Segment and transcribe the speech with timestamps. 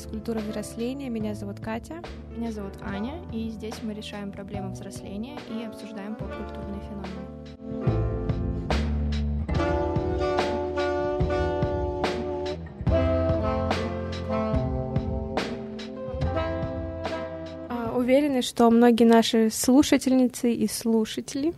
[0.00, 1.10] подкаст «Культура взросления».
[1.10, 2.02] Меня зовут Катя.
[2.36, 7.26] Меня зовут Аня, и здесь мы решаем проблемы взросления и обсуждаем поп-культурные феномены.
[17.68, 21.52] А, Уверены, что многие наши слушательницы и слушатели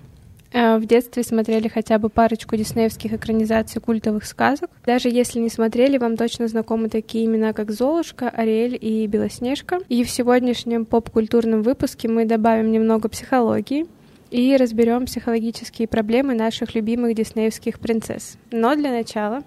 [0.53, 4.71] в детстве смотрели хотя бы парочку диснеевских экранизаций культовых сказок.
[4.85, 9.81] Даже если не смотрели, вам точно знакомы такие имена, как Золушка, Ариэль и Белоснежка.
[9.89, 13.86] И в сегодняшнем поп-культурном выпуске мы добавим немного психологии
[14.31, 18.39] и разберем психологические проблемы наших любимых диснеевских принцесс.
[18.50, 19.43] Но для начала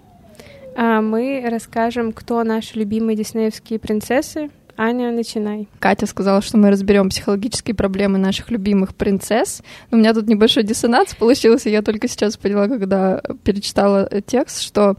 [0.76, 5.68] а, мы расскажем, кто наши любимые диснеевские принцессы, Аня, начинай.
[5.78, 9.62] Катя сказала, что мы разберем психологические проблемы наших любимых принцесс.
[9.90, 11.70] У меня тут небольшой диссонанс получился.
[11.70, 14.96] Я только сейчас поняла, когда перечитала текст, что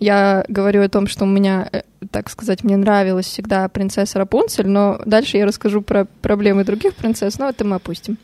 [0.00, 4.66] я говорю о том, что у меня, э, так сказать, мне нравилась всегда принцесса Рапунцель,
[4.66, 8.18] но дальше я расскажу про проблемы других принцесс, но это мы опустим.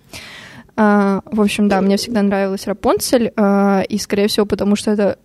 [0.75, 5.19] А, в общем, да, мне всегда нравилась Рапунцель, а, и, скорее всего, потому что это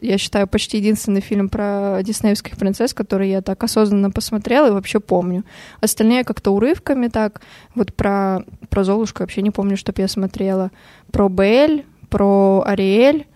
[0.00, 5.00] я считаю, почти единственный фильм про диснеевских принцесс, который я так осознанно посмотрела и вообще
[5.00, 5.44] помню.
[5.80, 7.40] Остальные как-то урывками так.
[7.74, 10.70] Вот про, про Золушку вообще не помню, чтоб я смотрела.
[11.10, 13.26] Про Бель, про Ариэль,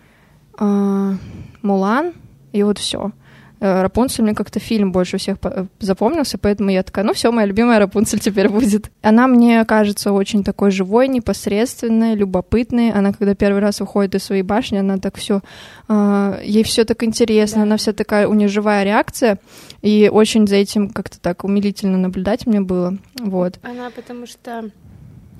[0.59, 1.13] э,
[1.61, 2.13] Мулан,
[2.51, 3.11] и вот все.
[3.59, 5.37] Э, Рапунцель мне как-то фильм больше всех
[5.79, 8.89] запомнился, поэтому я такая, ну все, моя любимая Рапунцель теперь будет.
[9.01, 12.91] Она мне кажется очень такой живой, непосредственной, любопытной.
[12.91, 15.41] Она, когда первый раз выходит из своей башни, она так все,
[15.87, 17.63] э, ей все так интересно, да.
[17.63, 19.39] она вся такая, у нее живая реакция,
[19.81, 23.59] и очень за этим как-то так умилительно наблюдать мне было, вот.
[23.63, 24.71] Она потому что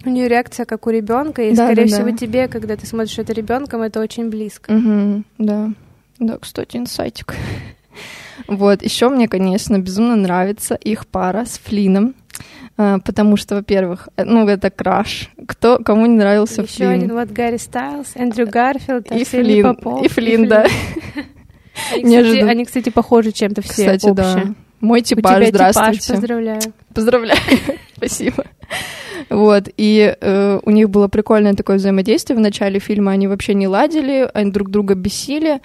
[0.06, 2.18] у нее реакция как у ребенка, и, да, скорее да, всего, да.
[2.18, 4.72] тебе, когда ты смотришь это ребенком, это очень близко.
[4.72, 5.72] Угу, да.
[6.20, 7.36] Да, кстати, инсайтик.
[8.48, 12.16] Вот, еще мне, конечно, безумно нравится их пара с Флином,
[12.78, 15.30] а, потому что, во-первых, э, ну, это краш.
[15.48, 16.90] Кто, кому не нравился Еще Флин?
[16.90, 20.66] один, вот Гарри Стайлз, Эндрю Гарфилд, и Флин, Попов, и Флин, да.
[21.94, 24.44] Они, кстати, они, кстати, похожи чем-то все Кстати, да.
[24.82, 26.00] Мой типаж, У тебя здравствуйте.
[26.00, 26.62] Типаж, поздравляю.
[26.94, 27.40] Поздравляю,
[28.00, 28.46] спасибо.
[29.30, 32.38] Вот, и э, у них было прикольное такое взаимодействие.
[32.38, 35.60] В начале фильма они вообще не ладили, они друг друга бесили,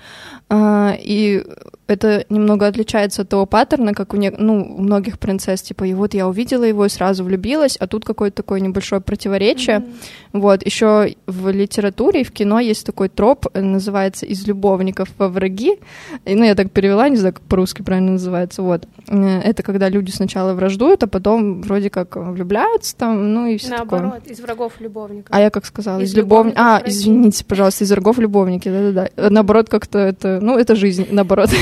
[0.50, 1.45] э, и
[1.87, 5.95] это немного отличается от того паттерна, как у, не, ну, у многих принцесс, типа, и
[5.95, 9.78] вот я увидела его и сразу влюбилась, а тут какое-то такое небольшое противоречие.
[9.78, 9.93] Mm-hmm.
[10.33, 15.28] Вот, еще в литературе и в кино есть такой троп, э, называется «из любовников во
[15.28, 15.78] враги».
[16.25, 18.89] И, ну, я так перевела, не знаю, как по-русски правильно называется, вот.
[19.09, 23.71] Э, это когда люди сначала враждуют, а потом вроде как влюбляются там, ну и все
[23.71, 24.33] Наоборот, такое.
[24.33, 25.29] из врагов любовников.
[25.31, 26.59] А я как сказала, из, из любовников.
[26.61, 26.91] А, враги.
[26.91, 29.31] извините, пожалуйста, из врагов любовники, да-да-да.
[29.31, 31.51] Наоборот, как-то это, ну, это жизнь, наоборот.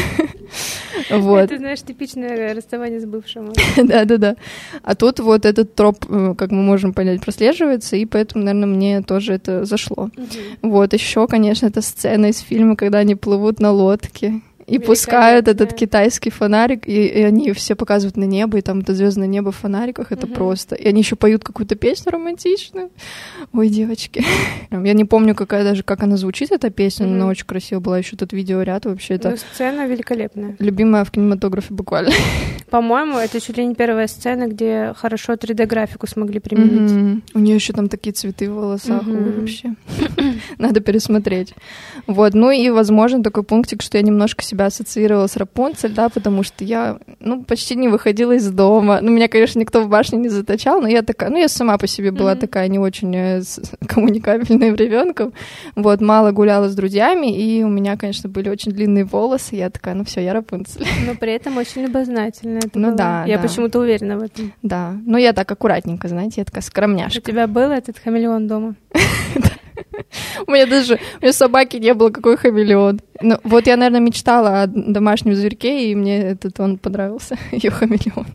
[1.10, 1.40] Вот.
[1.40, 3.52] Это, знаешь, типичное расставание с бывшим.
[3.76, 4.36] Да-да-да.
[4.82, 9.02] А тут вот этот троп, э, как мы можем понять, прослеживается, и поэтому, наверное, мне
[9.02, 10.10] тоже это зашло.
[10.62, 15.72] Вот, еще, конечно, это сцена из фильма, когда они плывут на лодке и пускают этот
[15.74, 19.56] китайский фонарик, и, и они все показывают на небо, и там это звездное небо в
[19.56, 20.34] фонариках, это Мгм.
[20.34, 20.74] просто.
[20.76, 22.90] И они еще поют какую-то песню романтичную.
[23.52, 24.24] Ой, девочки.
[24.70, 27.22] Я не помню, какая даже, как она звучит, эта песня, но Мгм.
[27.22, 27.98] она очень красиво была.
[27.98, 29.14] Еще тут видеоряд вообще.
[29.14, 30.56] Это Ну, сцена великолепная.
[30.58, 32.10] любимая в кинематографе буквально.
[32.70, 36.90] По-моему, это чуть ли не первая сцена, где хорошо 3D-графику смогли применить.
[36.92, 37.22] Мгм.
[37.34, 39.40] У нее еще там такие цветы в волосах Мгм.
[39.40, 39.74] вообще.
[40.58, 41.54] Надо пересмотреть.
[42.06, 46.42] Вот, ну и, возможно, такой пунктик, что я немножко себя ассоциировала с Рапунцель, да, потому
[46.42, 49.00] что я, ну, почти не выходила из дома.
[49.00, 51.86] Ну, меня, конечно, никто в башне не заточал, но я такая, ну, я сама по
[51.86, 52.40] себе была Мгм.
[52.40, 53.42] такая не очень э,
[53.88, 55.32] коммуникабельным ребенком.
[55.74, 59.56] Вот, мало гуляла с друзьями, и у меня, конечно, были очень длинные волосы.
[59.56, 60.86] Я такая, ну, все, я Рапунцель.
[61.06, 62.60] Но при этом очень любознательная.
[62.74, 62.96] Ну была.
[62.96, 63.42] да, Я да.
[63.48, 64.52] почему-то уверена в этом.
[64.62, 67.20] Да, но я так аккуратненько, знаете, я такая У скромняшка.
[67.22, 68.74] тебя был этот хамелеон дома?
[70.46, 73.00] У меня даже, у меня собаки не было, какой хамелеон.
[73.20, 78.26] Ну, вот я, наверное, мечтала о домашнем зверьке, и мне этот он понравился, ее хамелеон.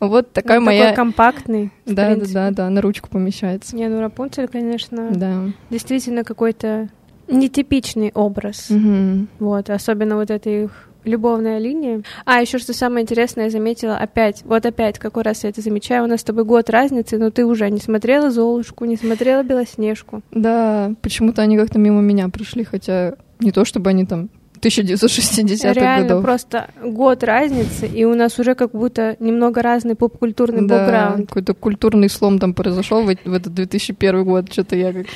[0.00, 0.82] Вот такая Он моя...
[0.84, 1.72] Такой компактный.
[1.84, 3.74] Да, да, да, да, на ручку помещается.
[3.74, 5.44] Не, ну Рапунцель, конечно, Да.
[5.70, 6.88] действительно какой-то
[7.26, 8.70] нетипичный образ.
[8.70, 9.28] Мгм.
[9.38, 12.02] Вот, особенно вот эта их любовная линия.
[12.24, 16.04] А, еще что самое интересное, я заметила опять, вот опять, какой раз я это замечаю,
[16.04, 20.22] у нас с тобой год разницы, но ты уже не смотрела Золушку, не смотрела Белоснежку.
[20.30, 24.28] Да, почему-то они как-то мимо меня прошли, хотя не то, чтобы они там
[24.60, 26.22] 1960-х Реально, годов.
[26.24, 31.28] просто год разницы, и у нас уже как будто немного разный поп-культурный Да, бэкграунд.
[31.28, 35.12] какой-то культурный слом там произошел в, в этот 2001 год, что-то я как-то...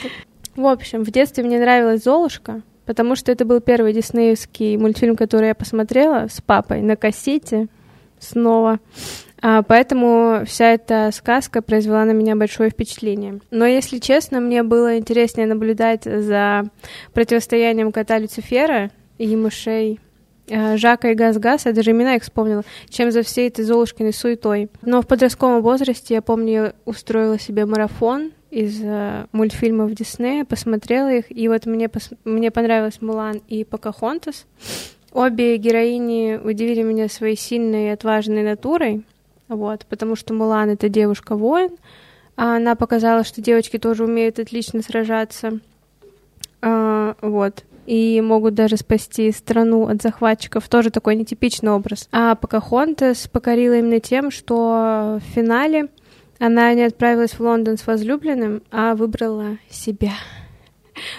[0.54, 5.48] В общем, в детстве мне нравилась Золушка, потому что это был первый диснеевский мультфильм, который
[5.48, 7.68] я посмотрела с папой на кассете.
[8.18, 8.78] снова.
[9.44, 13.40] А, поэтому вся эта сказка произвела на меня большое впечатление.
[13.50, 16.70] Но, если честно, мне было интереснее наблюдать за
[17.12, 19.98] противостоянием кота Люцифера и мышей
[20.48, 24.70] а, Жака и Газ-Газ, я даже имена их вспомнила, чем за всей этой Золушкиной суетой.
[24.82, 31.10] Но в подростковом возрасте, я помню, я устроила себе марафон из uh, мультфильмов Диснея, посмотрела
[31.10, 32.10] их, и вот мне, пос...
[32.24, 34.44] мне понравилась Мулан и Покахонтас.
[35.10, 39.04] Обе героини удивили меня своей сильной и отважной натурой,
[39.48, 41.70] вот, потому что Мулан— это девушка-воин,
[42.36, 45.58] а она показала, что девочки тоже умеют отлично сражаться,
[46.60, 52.06] а, вот, и могут даже спасти страну от захватчиков, тоже такой нетипичный образ.
[52.12, 55.88] А Покахонтас покорила именно тем, что в финале
[56.42, 60.12] она не отправилась в Лондон с возлюбленным, а выбрала себя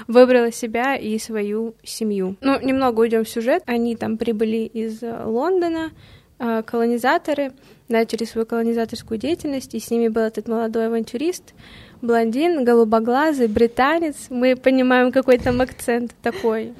[0.07, 2.35] выбрала себя и свою семью.
[2.41, 3.63] Ну, немного уйдем в сюжет.
[3.65, 5.91] Они там прибыли из Лондона,
[6.39, 7.53] а, колонизаторы
[7.87, 11.53] начали свою колонизаторскую деятельность, и с ними был этот молодой авантюрист,
[12.01, 14.27] блондин, голубоглазый, британец.
[14.29, 16.73] Мы понимаем какой там акцент такой,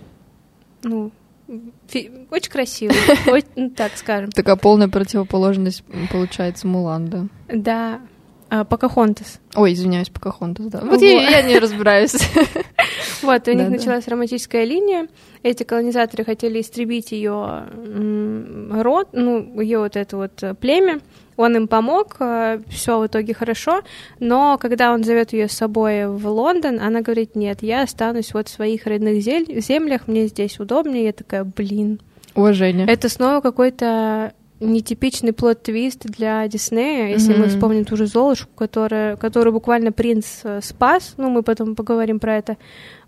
[0.83, 1.11] ну,
[2.29, 2.95] очень красивый,
[3.27, 4.31] очень, ну, так скажем.
[4.31, 8.01] Такая полная противоположность получается Мулан, да?
[8.55, 9.39] А, Покахонтас.
[9.55, 10.81] Ой, извиняюсь, Покахонтас, да.
[10.83, 12.15] Вот я, я не разбираюсь.
[13.23, 15.07] Вот, у них началась романтическая линия.
[15.43, 17.63] Эти колонизаторы хотели истребить ее
[18.69, 20.99] род, ну, ее вот это вот племя.
[21.37, 23.81] Он им помог, э, все в итоге хорошо,
[24.19, 28.49] но когда он зовет ее с собой в Лондон, она говорит, нет, я останусь вот
[28.49, 31.05] в своих родных землях, мне здесь удобнее.
[31.05, 32.01] Я такая, блин.
[32.35, 32.85] Уважение.
[32.87, 37.39] Это снова какой-то нетипичный плод-твист для Диснея, если mm-hmm.
[37.39, 42.19] мы вспомним ту же Золушку, которая, которую буквально принц э, спас, ну, мы потом поговорим
[42.19, 42.57] про это,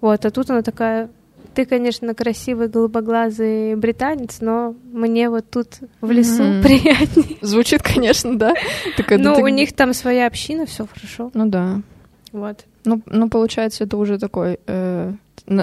[0.01, 1.09] вот, а тут она такая,
[1.53, 6.61] ты, конечно, красивый голубоглазый британец, но мне вот тут в лесу mm-hmm.
[6.61, 7.37] приятнее.
[7.41, 8.53] Звучит, конечно, да.
[8.97, 9.41] Такая, ну, ты...
[9.41, 11.31] у них там своя община, все хорошо.
[11.33, 11.81] Ну да.
[12.31, 12.65] Вот.
[12.83, 15.13] Ну, ну, получается, это уже такой э,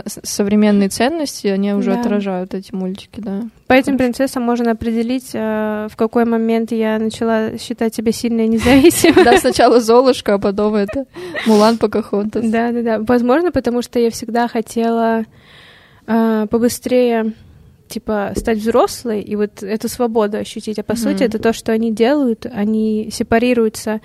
[0.06, 2.00] современные ценности, они уже да.
[2.00, 3.43] отражают эти мультики, да.
[3.67, 8.49] По этим принцессам можно определить, э, в какой момент я начала считать себя сильной и
[8.49, 9.25] независимой.
[9.32, 11.06] Да, сначала Золушка, а потом это
[11.46, 12.49] Мулан Покахонтас.
[12.49, 12.99] Да, да, да.
[13.00, 15.25] Возможно, потому что я всегда хотела
[16.06, 17.32] э, побыстрее
[17.88, 20.79] типа стать взрослой и вот эту свободу ощутить.
[20.79, 24.00] А по сути это то, что они делают, они сепарируются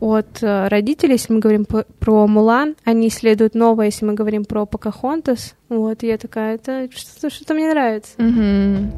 [0.00, 4.66] от э, родителей, если мы говорим про Мулан, они исследуют новое, если мы говорим про
[4.66, 5.54] Покахонтас.
[5.68, 8.12] Вот, я такая, это что-то, что-то мне нравится.
[8.18, 8.92] Mm-hmm.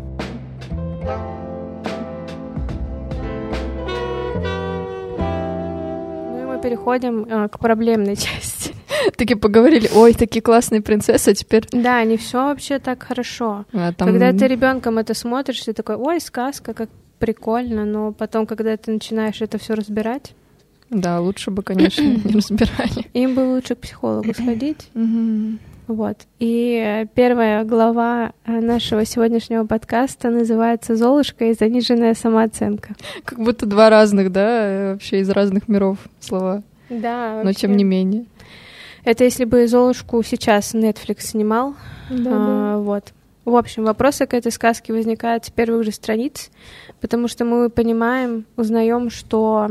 [6.31, 8.75] Ну и мы переходим а, к проблемной части.
[9.17, 11.65] Таки поговорили, ой, такие классные принцессы, а теперь...
[11.73, 13.65] Да, не все вообще так хорошо.
[13.73, 14.09] А, там...
[14.09, 18.91] Когда ты ребенком это смотришь, ты такой, ой, сказка, как прикольно, но потом, когда ты
[18.91, 20.35] начинаешь это все разбирать,
[20.91, 23.07] да, лучше бы, конечно, не разбирали.
[23.15, 24.89] Им бы лучше к психологу сходить.
[25.87, 26.19] Вот.
[26.39, 32.95] И первая глава э, нашего сегодняшнего подкаста называется «Золушка и заниженная самооценка».
[33.25, 36.63] Как будто два разных, да, вообще из разных миров слова.
[36.91, 37.45] Да, вообще.
[37.45, 38.27] Но тем не менее.
[39.05, 41.75] Это если бы Золушку сейчас Netflix снимал.
[42.09, 42.79] Да, а, да.
[42.79, 43.13] Вот.
[43.45, 46.53] В общем, вопросы к этой сказке возникают с первых же страниц,
[47.01, 49.71] потому что мы понимаем, узнаем, что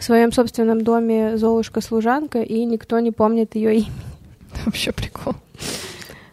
[0.00, 3.92] в своем собственном доме Золушка служанка, и никто не помнит ее имя.
[4.64, 5.34] Вообще прикол.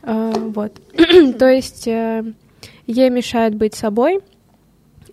[0.03, 0.71] А, вот.
[1.37, 2.23] То есть э,
[2.87, 4.21] ей мешает быть собой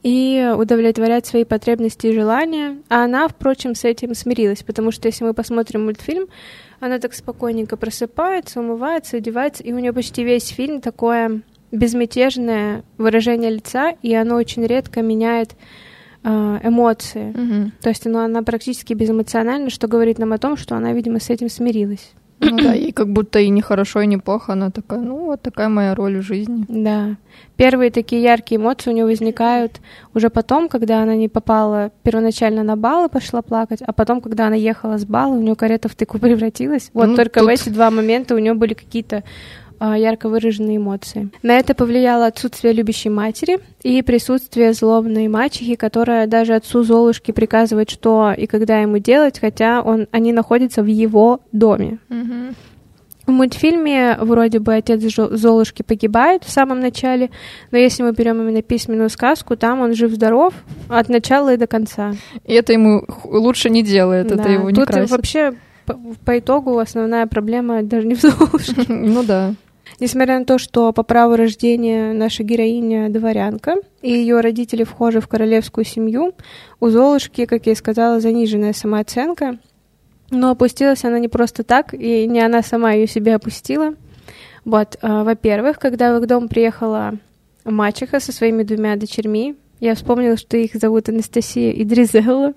[0.04, 2.78] и удовлетворять свои потребности и желания.
[2.88, 6.28] А она, впрочем, с этим смирилась, потому что если мы посмотрим мультфильм,
[6.78, 11.42] она так спокойненько просыпается, умывается, одевается, и у нее почти весь фильм такое
[11.72, 15.56] безмятежное выражение лица, и оно очень редко меняет
[16.24, 17.30] эмоции.
[17.30, 17.70] Угу.
[17.82, 21.30] То есть она, она практически безэмоциональна, что говорит нам о том, что она, видимо, с
[21.30, 22.12] этим смирилась.
[22.40, 25.42] Ну да, и как будто и не хорошо, и не плохо, она такая, ну вот
[25.42, 26.64] такая моя роль в жизни.
[26.68, 27.16] Да.
[27.56, 29.80] Первые такие яркие эмоции у нее возникают
[30.14, 34.46] уже потом, когда она не попала первоначально на бал и пошла плакать, а потом, когда
[34.48, 36.90] она ехала с бала, у нее карета в тыку превратилась.
[36.92, 37.48] Вот ну, только тут...
[37.48, 39.24] в эти два момента у нее были какие-то
[39.80, 41.30] ярко выраженные эмоции.
[41.42, 47.90] На это повлияло отсутствие любящей матери и присутствие злобной мачехи, которая даже отцу Золушки приказывает,
[47.90, 51.98] что и когда ему делать, хотя он, они находятся в его доме.
[52.08, 52.54] Mm-hmm.
[53.26, 57.30] В мультфильме вроде бы отец Золушки погибает в самом начале,
[57.70, 60.52] но если мы берем именно письменную сказку, там он жив-здоров
[60.88, 62.12] от начала и до конца.
[62.44, 64.34] И это ему лучше не делает, да.
[64.34, 65.10] это его не Тут красит.
[65.10, 65.54] вообще
[65.86, 68.74] по, по итогу основная проблема даже не в Золушке.
[68.88, 69.54] Ну да.
[70.00, 75.28] Несмотря на то, что по праву рождения наша героиня дворянка, и ее родители вхожи в
[75.28, 76.32] королевскую семью,
[76.80, 79.58] у Золушки, как я и сказала, заниженная самооценка,
[80.30, 83.94] но опустилась она не просто так, и не она сама ее себе опустила.
[84.64, 87.14] Вот, э, во-первых, когда в их дом приехала
[87.64, 92.54] мачеха со своими двумя дочерьми, я вспомнила, что их зовут Анастасия и Дризелла.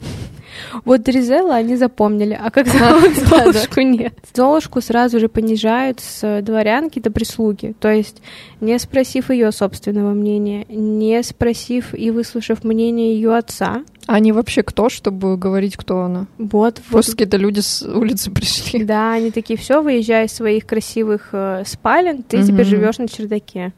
[0.86, 4.14] Вот Дризелла они запомнили, а как Золушку нет.
[4.34, 8.22] Золушку сразу же понижают с дворянки до прислуги, то есть
[8.62, 13.84] не спросив ее собственного мнения, не спросив и выслушав мнение ее отца.
[14.06, 16.28] Они вообще кто, чтобы говорить, кто она?
[16.38, 16.82] Вот.
[16.90, 17.18] Просто вот.
[17.18, 18.84] какие-то люди с улицы пришли.
[18.84, 22.48] Да, они такие, все, выезжай из своих красивых э, спален, ты угу.
[22.48, 23.74] теперь живешь на чердаке.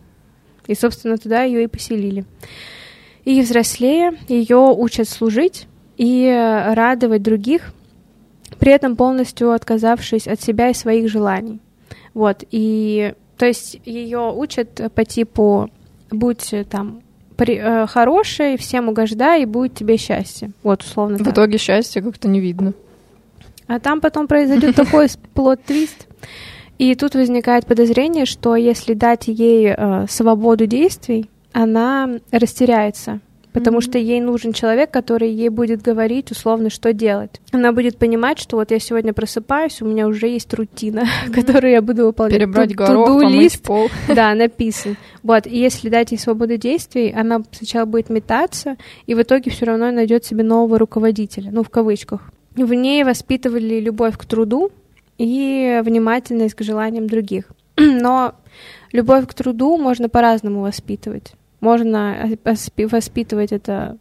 [0.67, 2.25] И, собственно, туда ее и поселили.
[3.25, 5.67] И взрослея, ее учат служить,
[5.99, 6.27] и
[6.75, 7.73] радовать других,
[8.57, 11.59] при этом полностью отказавшись от себя и своих желаний.
[12.13, 15.69] Вот, и то есть ее учат по типу
[16.09, 17.01] «будь там
[17.35, 20.51] при, э, хорошей, всем угождай, и будет тебе счастье».
[20.63, 21.33] Вот, условно В так.
[21.33, 22.73] итоге счастья как-то не видно.
[23.67, 26.07] А там потом произойдет такой плод-твист.
[26.77, 33.19] И тут возникает подозрение, что если дать ей э, свободу действий, она растеряется
[33.59, 33.81] потому mm-hmm.
[33.81, 37.41] что ей нужен человек, который ей будет говорить условно, что делать.
[37.51, 41.33] Она будет понимать, что вот я сегодня просыпаюсь, у меня уже есть рутина, mm-hmm.
[41.33, 42.37] которую я буду выполнять.
[42.37, 43.89] Перебрать горох, помыть пол.
[44.07, 44.97] Да, написан.
[45.23, 49.65] Вот, и если дать ей свободу действий, она сначала будет метаться, и в итоге все
[49.65, 52.31] равно найдет себе нового руководителя, ну, в кавычках.
[52.55, 54.71] В ней воспитывали любовь к труду
[55.17, 57.45] и внимательность к желаниям других.
[57.77, 58.35] Но
[58.91, 61.33] любовь к труду можно по-разному воспитывать.
[61.61, 62.29] Можно
[62.77, 63.97] воспитывать это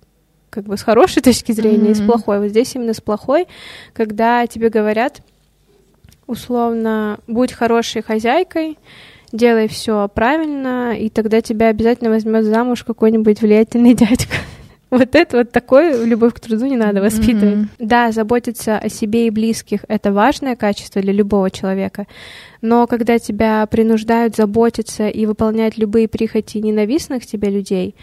[0.51, 1.93] как бы с хорошей точки зрения mm-hmm.
[1.93, 2.41] и с плохой.
[2.41, 3.47] Вот здесь именно с плохой,
[3.93, 5.23] когда тебе говорят,
[6.27, 8.79] условно, будь хорошей хозяйкой,
[9.33, 14.37] делай все правильно, и тогда тебя обязательно возьмет замуж какой-нибудь влиятельный дядька.
[14.91, 17.57] Вот это вот такое любовь к труду не надо воспитывать.
[17.57, 17.69] Mm-hmm.
[17.79, 22.07] Да, заботиться о себе и близких— это важное качество для любого человека,
[22.63, 27.95] но когда тебя принуждают заботиться и выполнять любые прихоти ненавистных тебе людей,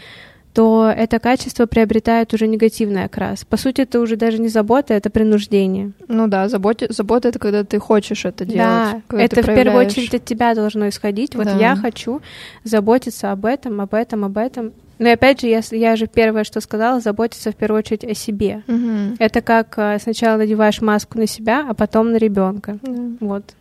[0.56, 3.44] то это качество приобретает уже негативный окрас.
[3.44, 5.92] По сути, это уже даже не забота, это принуждение.
[6.08, 9.02] Ну да, забота, забота— это когда ты хочешь это делать.
[9.10, 11.34] Да, это в первую очередь от тебя должно исходить.
[11.34, 11.58] Вот да.
[11.58, 12.22] я хочу
[12.64, 14.72] заботиться об этом, об этом, об этом.
[14.98, 18.62] Но опять же, я, я же первое, что сказала, заботиться в первую очередь о себе.
[18.66, 19.16] Угу.
[19.18, 22.78] Это как э, сначала надеваешь маску на себя, а потом на ребенка.
[22.82, 23.02] Да.
[23.20, 23.54] Вот.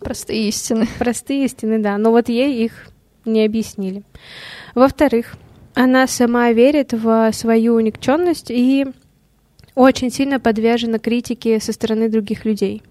[0.00, 0.88] Простые истины.
[0.98, 1.96] Простые истины, да.
[1.96, 2.88] Но вот ей их
[3.24, 4.02] не объяснили.
[4.74, 5.36] Во-вторых,
[5.74, 8.86] она сама верит в свою никчемность и
[9.74, 12.82] очень сильно подвержена критике со стороны других людей.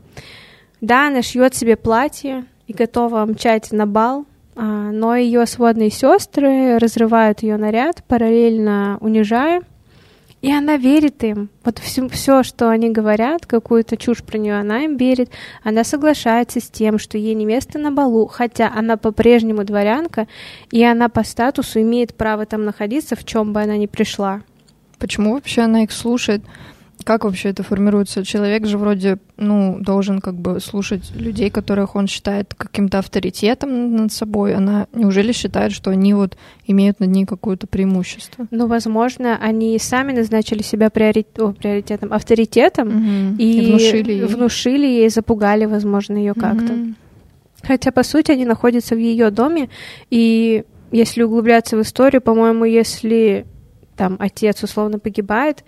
[0.81, 4.25] Да, она шьет себе платье и готова мчать на бал,
[4.55, 9.61] но ее сводные сестры разрывают ее наряд, параллельно унижая
[10.43, 11.49] и она верит им.
[11.63, 15.31] Вот все, все, что они говорят, какую-то чушь про нее она им верит.
[15.63, 20.27] Она соглашается с тем, что ей не место на балу, хотя она по-прежнему дворянка,
[20.69, 24.41] и она по статусу имеет право там находиться, в чем бы она ни пришла.
[24.99, 26.43] Почему вообще она их слушает?
[27.03, 28.23] Как вообще это формируется?
[28.23, 34.13] Человек же вроде, ну, должен как бы слушать людей, которых он считает каким-то авторитетом над
[34.13, 34.53] собой.
[34.55, 38.47] Она неужели считает, что они вот имеют над ней какое-то преимущество?
[38.51, 41.27] Ну, возможно, они сами назначили себя приорит...
[41.39, 43.35] О, приоритетом, авторитетом угу.
[43.37, 44.25] и, и внушили ей.
[44.25, 46.73] внушили ей, запугали, возможно, ее как-то.
[46.73, 46.93] Угу.
[47.63, 49.69] Хотя, по сути, они находятся в ее доме,
[50.09, 53.45] и если углубляться в историю, по-моему, если
[53.95, 55.63] там отец условно погибает,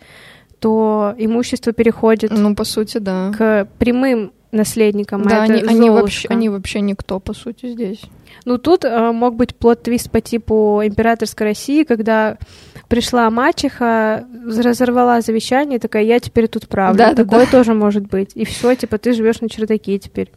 [0.65, 3.31] то имущество переходит ну, по сути, да.
[3.37, 5.21] к прямым наследникам.
[5.21, 8.01] Да, а они, они, вообще, они вообще никто, по сути, здесь.
[8.45, 12.39] Ну, тут э, мог быть плод-твист по типу императорской России, когда
[12.87, 17.11] пришла мачеха, разорвала завещание, такая, я теперь тут правда.
[17.11, 18.31] Да, Такое да, тоже может быть.
[18.33, 20.31] И все, типа, ты живешь на чердаке теперь.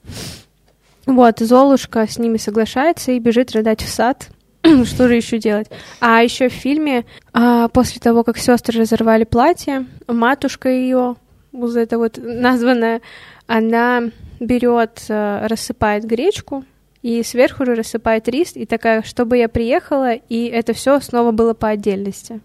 [1.06, 4.28] Вот, Золушка с ними соглашается и бежит рыдать в сад.
[4.84, 5.68] что же еще делать?
[6.00, 11.16] А еще в фильме, а, после того, как сестры разорвали платье, матушка ее,
[11.52, 13.00] вот эта вот названная,
[13.46, 14.10] она
[14.40, 16.64] берет, а, рассыпает гречку
[17.02, 21.54] и сверху же рассыпает рис, и такая, чтобы я приехала, и это все снова было
[21.54, 22.40] по отдельности.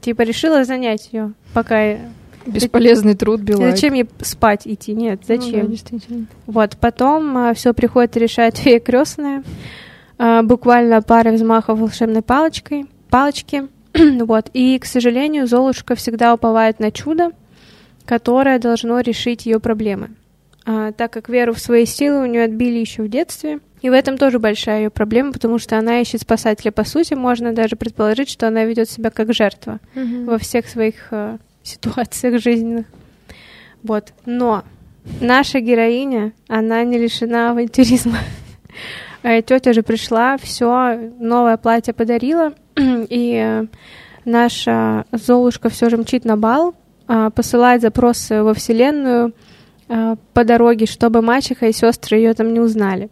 [0.00, 1.98] Типа решила занять ее, пока
[2.46, 3.74] Бесполезный труд Билайк.
[3.74, 4.94] Зачем мне спать идти?
[4.94, 5.52] Нет, зачем?
[5.52, 6.26] Ну, да, действительно.
[6.46, 9.44] Вот, потом а, все приходит решать фея крестная.
[10.24, 13.66] А, буквально пара взмахов волшебной палочкой, палочки.
[14.20, 14.50] вот.
[14.54, 17.32] И, к сожалению, Золушка всегда уповает на чудо,
[18.06, 20.10] которое должно решить ее проблемы.
[20.64, 23.92] А, так как веру в свои силы у нее отбили еще в детстве, И в
[23.92, 26.70] этом тоже большая ее проблема, потому что она ищет спасателя.
[26.70, 30.26] По сути, можно даже предположить, что она ведет себя как жертва Мгм.
[30.26, 32.86] во всех своих э, ситуациях жизненных.
[33.82, 34.12] Вот.
[34.24, 34.62] Но
[35.20, 38.18] наша героиня, она не лишена авантюризма.
[39.22, 43.66] Тетя же пришла, все, новое платье подарила, и э,
[44.24, 46.74] наша Золушка все же мчит на бал,
[47.06, 49.34] а, посылает запросы во Вселенную
[49.88, 53.10] а, по дороге, чтобы мачеха и сестры ее там не узнали.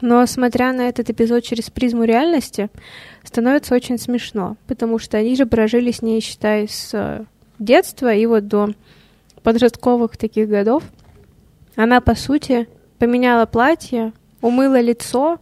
[0.00, 2.70] Но смотря на этот эпизод через призму реальности,
[3.24, 7.24] становится очень смешно, потому что они же прожили с ней, считай, с э,
[7.58, 8.70] детства и вот до
[9.42, 10.84] подростковых таких годов.
[11.74, 12.68] Она, по сути,
[12.98, 15.38] поменяла платье, умыла лицо,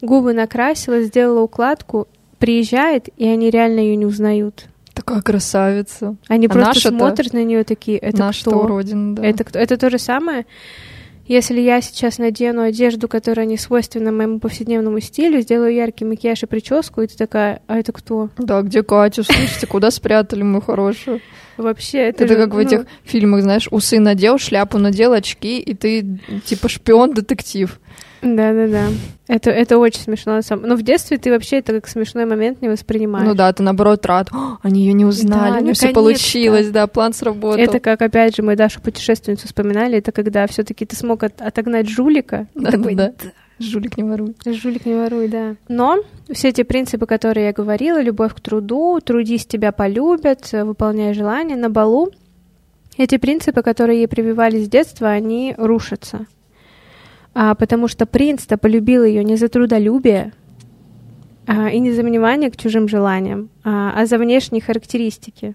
[0.00, 2.08] губы накрасила, сделала укладку,
[2.38, 4.66] приезжает, и они реально ее не узнают.
[4.94, 6.16] Такая красавица.
[6.28, 8.60] Они А просто смотрят на нее такие, это Наша-то кто?
[8.60, 9.24] уродина, да.
[9.24, 9.58] Это, кто?
[9.58, 10.44] это то же самое,
[11.26, 16.46] если я сейчас надену одежду, которая не свойственна моему повседневному стилю, сделаю яркий макияж и
[16.46, 18.28] прическу, и ты такая, а это кто?
[18.38, 19.22] Да, где Катя?
[19.22, 21.20] Слушайте, куда спрятали мою хорошую?
[21.56, 25.60] Вообще, это, Это же, как в ну, этих фильмах, знаешь, усы надел, шляпу надел, очки,
[25.60, 27.78] и ты типа шпион-детектив.
[28.22, 28.86] Да-да-да.
[29.26, 30.34] Это, это очень смешно.
[30.34, 33.26] на самом- Но в детстве ты вообще это как смешной момент не воспринимаешь.
[33.26, 34.28] Ну да, ты наоборот рад.
[34.32, 37.58] «О, они ее не узнали, Да, у нее все получилось, да, план сработал.
[37.60, 41.40] Это как, опять же, мы Дашу путешественницу вспоминали, это когда все таки ты смог от-
[41.42, 42.46] отогнать жулика.
[42.54, 43.12] Да, Такой, да.
[43.58, 44.34] Жулик не воруй.
[44.44, 45.54] Жулик не воруй, да.
[45.68, 45.98] Но
[46.32, 51.70] все эти принципы, которые я говорила, любовь к труду, трудись, тебя полюбят, выполняй желания на
[51.70, 52.10] балу,
[52.98, 56.26] эти принципы, которые ей прививались с детства, они рушатся.
[57.34, 60.32] А, потому что принц-то полюбил ее не за трудолюбие
[61.46, 65.54] а, и не за внимание к чужим желаниям, а, а за внешние характеристики.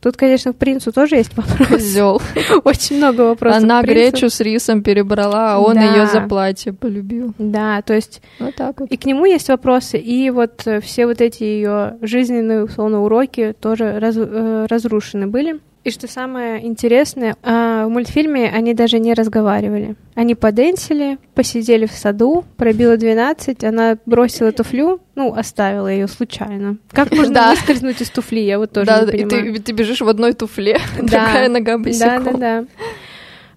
[0.00, 1.66] Тут, конечно, к принцу тоже есть вопрос.
[1.68, 2.22] Козел.
[2.64, 3.64] Очень много вопросов.
[3.64, 5.82] Она гречу с рисом перебрала, а он Да.
[5.82, 7.34] ее за платье полюбил.
[7.36, 8.92] Да, то есть Вот так вот.
[8.92, 13.56] И к нему есть вопросы, и вот э, все вот эти ее жизненные, условно, уроки
[13.60, 15.58] тоже раз- э, разрушены были.
[15.88, 19.96] И что самое интересное, а, в мультфильме они даже не разговаривали.
[20.14, 26.76] Они поденсили, посидели в саду, пробило 12, она бросила туфлю, ну, оставила ее случайно.
[26.90, 27.50] Как можно Да.
[27.50, 29.54] выскользнуть из туфли, я вот тоже да, не и понимаю.
[29.54, 31.02] ты, ты бежишь в одной туфле, Да.
[31.24, 32.24] другая нога Да, босиком.
[32.24, 32.64] да, да.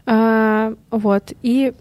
[0.05, 1.33] А, вот.
[1.41, 1.73] И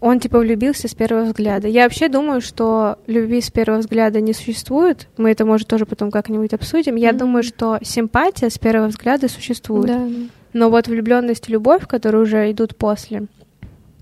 [0.00, 1.66] он типа влюбился с первого взгляда.
[1.68, 5.08] Я вообще думаю, что любви с первого взгляда не существует.
[5.16, 6.96] Мы это, может, тоже потом как-нибудь обсудим.
[6.96, 7.18] Я Мгм.
[7.18, 9.86] думаю, что симпатия с первого взгляда существует.
[9.86, 10.06] Да.
[10.52, 13.24] Но вот влюбленность и любовь, которые уже идут после.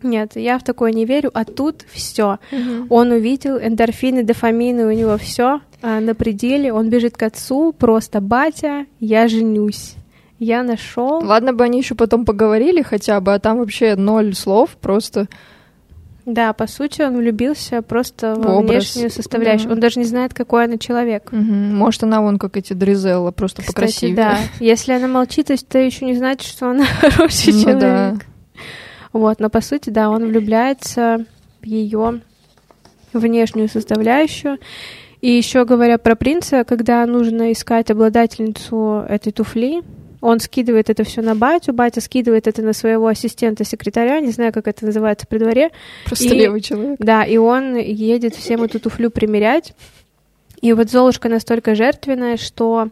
[0.03, 2.39] Нет, я в такое не верю, а тут все.
[2.53, 2.87] Мгм.
[2.91, 6.73] Он увидел эндорфины, дофамины, у него все на пределе.
[6.73, 9.95] Он бежит к отцу, просто батя, я женюсь.
[10.39, 11.25] Я нашел.
[11.25, 15.29] Ладно бы они еще потом поговорили хотя бы, а там вообще ноль слов, просто
[16.27, 19.69] Да, по сути, он влюбился просто В во образ, внешнюю составляющую.
[19.69, 19.75] да.
[19.75, 21.31] Он даже не знает, какой она человек.
[21.31, 21.77] Мгм.
[21.77, 24.17] может она вон как эти Дризелла, просто Кстати, покрасивее.
[24.17, 24.39] да.
[24.59, 27.81] Если она молчит, то есть это еще не значит, что она хороший Ну человек.
[27.81, 28.17] да.
[29.13, 31.25] Вот, но по сути, да, он влюбляется
[31.63, 32.21] в ее
[33.13, 34.59] внешнюю составляющую.
[35.23, 39.83] И еще говоря про принца, когда нужно искать обладательницу этой туфли,
[40.27, 44.67] он скидывает это все на батю, батя скидывает это на своего ассистента-секретаря, не знаю, как
[44.67, 45.71] это называется при дворе,
[46.05, 46.97] Просто И- левый человек.
[46.99, 49.75] Да, и он едет всем эту туфлю примерять.
[50.61, 52.89] И вот Золушка настолько жертвенная, что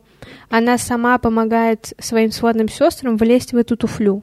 [0.48, 4.22] она сама помогает своим сводным сестрам влезть в эту туфлю.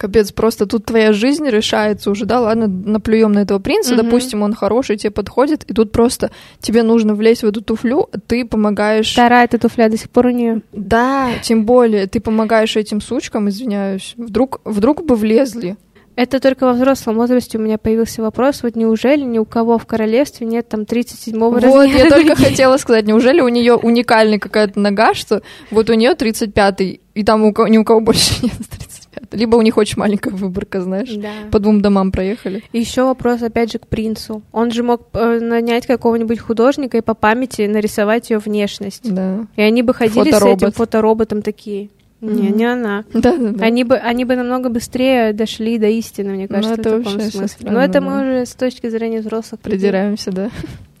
[0.00, 4.02] Капец, просто тут твоя жизнь решается уже, да, ладно, наплюем на этого принца, Мгм.
[4.04, 8.46] допустим, он хороший, тебе подходит, и тут просто тебе нужно влезть в эту туфлю, ты
[8.46, 9.12] помогаешь...
[9.12, 10.62] Вторая эта туфля до сих пор у нее.
[10.72, 15.76] Да, тем более, ты помогаешь этим сучкам, извиняюсь, вдруг, вдруг бы влезли.
[16.16, 19.84] Это только во взрослом возрасте у меня появился вопрос, вот неужели ни у кого в
[19.86, 21.86] королевстве нет там 37-го Вот, размера?
[21.98, 27.00] я только хотела сказать, неужели у нее уникальная какая-то нога, что вот у нее 35-й,
[27.14, 28.89] и там у кого, ни у кого больше нет 35
[29.32, 31.10] Либо у них очень маленькая выборка, знаешь.
[31.14, 31.30] Да.
[31.50, 32.62] По двум домам проехали.
[32.72, 34.42] Еще вопрос, опять же, к принцу.
[34.52, 39.12] Он же мог э, нанять какого-нибудь художника и по памяти нарисовать ее внешность.
[39.12, 39.46] Да.
[39.56, 40.74] И они бы ходили с этим Фоторобот.
[40.76, 41.90] фотороботом такие.
[42.20, 42.56] Не, Мгм.
[42.58, 43.04] не она.
[43.14, 43.64] Да, да, да.
[43.64, 47.20] Они бы, они бы намного быстрее дошли до истины, мне Ну, кажется, это в таком
[47.20, 47.70] смысле.
[47.70, 49.78] Но это мы уже с точки зрения взрослых людей.
[49.78, 50.50] Придираемся, да.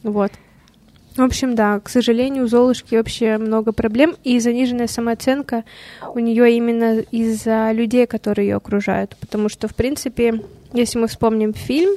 [0.02, 0.32] Вот.
[1.20, 5.64] В общем, да, к сожалению, у Золушки вообще много проблем, и заниженная самооценка
[6.14, 9.14] у нее именно из-за людей, которые ее окружают.
[9.20, 11.96] Потому что, в принципе, если мы вспомним фильм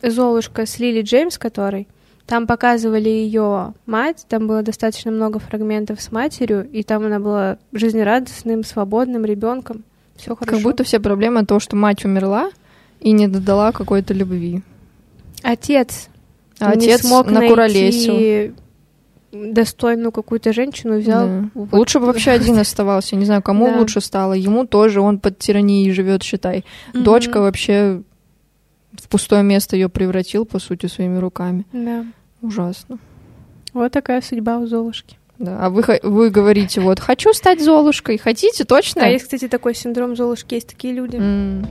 [0.00, 1.88] Золушка с Лили Джеймс, который
[2.24, 7.58] там показывали ее мать, там было достаточно много фрагментов с матерью, и там она была
[7.72, 9.82] жизнерадостным, свободным ребенком.
[10.14, 10.54] Все хорошо.
[10.54, 12.50] Как будто вся проблема то, что мать умерла
[13.00, 14.62] и не додала какой-то любви.
[15.42, 16.10] Отец
[16.58, 18.14] А не отец смог накуролесил.
[18.14, 18.52] найти
[19.32, 21.26] достойную какую-то женщину, взял...
[21.26, 21.44] Да.
[21.54, 23.16] вот- Лучше бы вообще один оставался.
[23.16, 23.78] Не знаю, кому Да.
[23.80, 24.32] лучше стало.
[24.32, 26.64] Ему тоже, он под тиранией живет, считай.
[26.94, 27.04] Мгм.
[27.04, 28.02] Дочка вообще
[28.98, 31.66] в пустое место ее превратил, по сути, своими руками.
[31.72, 32.06] Да.
[32.40, 32.98] Ужасно.
[33.74, 35.18] Вот такая судьба у Золушки.
[35.38, 35.58] Да.
[35.60, 38.16] А вы, вы говорите, вот, хочу стать Золушкой.
[38.16, 39.02] Хотите, точно?
[39.04, 41.16] А есть, кстати, такой синдром Золушки, есть такие люди.
[41.16, 41.66] М.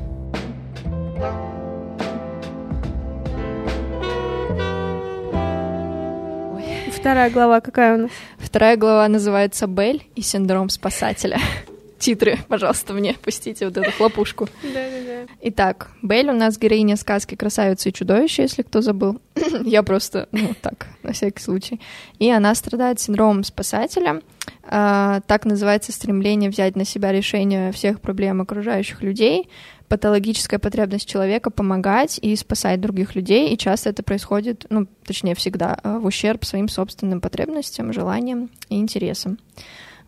[7.05, 8.11] Вторая глава какая у нас?
[8.39, 11.37] Вторая глава называется «Бель и синдром спасателя».
[11.99, 14.49] Титры, пожалуйста, мне пустите вот эту хлопушку.
[14.63, 15.31] Да-да-да.
[15.41, 19.21] Итак, Белль у нас героиня сказки «Красавица и чудовище», если кто забыл.
[19.65, 21.79] Я просто, ну, так, на всякий случай.
[22.17, 24.23] И она страдает синдромом спасателя.
[24.63, 29.47] А, так называется стремление взять на себя решение всех проблем окружающих людей,
[29.87, 35.79] патологическая потребность человека помогать и спасать других людей, и часто это происходит, ну, точнее, всегда,
[35.83, 39.37] а, в ущерб своим собственным потребностям, желаниям и интересам.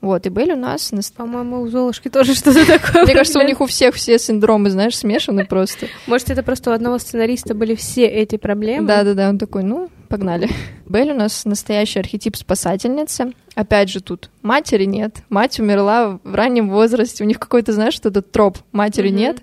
[0.02, 0.92] Вот, и Белль у нас...
[1.16, 3.04] По-моему, у Золушки тоже что-то такое.
[3.04, 5.88] Мне кажется, у них у всех все синдромы, знаешь, смешаны просто.
[6.08, 8.88] Может, это просто у одного сценариста были все эти проблемы?
[8.88, 10.50] Да-да-да, он такой, ну, погнали.
[10.86, 13.34] Белль у нас настоящий архетип спасательницы.
[13.56, 15.18] Опять же тут матери нет.
[15.30, 17.24] Мать умерла в раннем возрасте.
[17.24, 18.60] У них какой-то, знаешь, что то троп.
[18.72, 19.40] Матери нет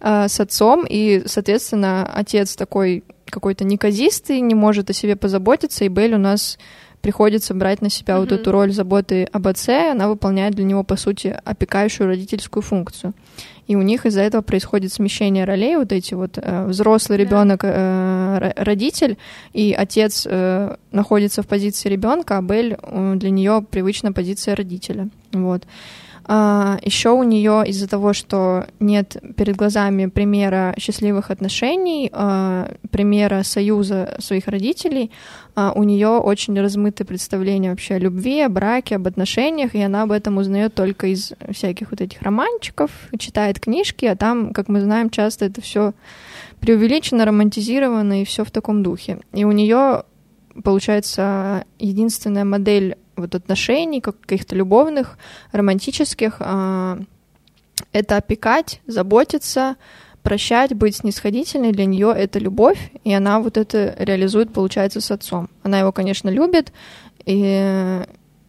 [0.00, 0.84] а, с отцом.
[0.88, 5.84] И, соответственно, отец такой какой-то неказистый, не может о себе позаботиться.
[5.84, 6.58] И Белль у нас
[7.04, 8.40] приходится брать на себя вот Мгм.
[8.40, 9.92] эту роль заботы об отце.
[9.92, 13.12] Она выполняет для него, по сути, опекающую родительскую функцию.
[13.70, 18.52] И у них из-за этого происходит смещение ролей, вот эти вот э, взрослый ребенок, э,
[18.56, 19.16] родитель,
[19.54, 25.08] и отец э, находится в позиции ребенка, а Белль э, для нее привычна позиция родителя.
[25.32, 25.62] Вот.
[26.26, 34.16] Еще у нее из-за того, что нет перед глазами примера счастливых отношений, а, примера союза
[34.20, 35.10] своих родителей,
[35.54, 40.02] а, у нее очень размытое представление вообще о любви, о браке, об отношениях, и она
[40.02, 44.80] об этом узнает только из всяких вот этих романчиков, читает книжки, а там, как мы
[44.80, 45.92] знаем, часто это все
[46.60, 49.20] преувеличено, романтизировано и все в таком духе.
[49.32, 50.04] И у нее
[50.62, 55.18] получается единственная модель вот отношений, как каких-то любовных,
[55.52, 56.98] романтических, а,
[57.92, 59.76] это опекать, заботиться,
[60.22, 61.72] прощать, быть снисходительной.
[61.72, 65.48] Для нее это любовь, и она вот это реализует, получается, с отцом.
[65.62, 66.72] Она его, конечно, любит,
[67.24, 68.02] и,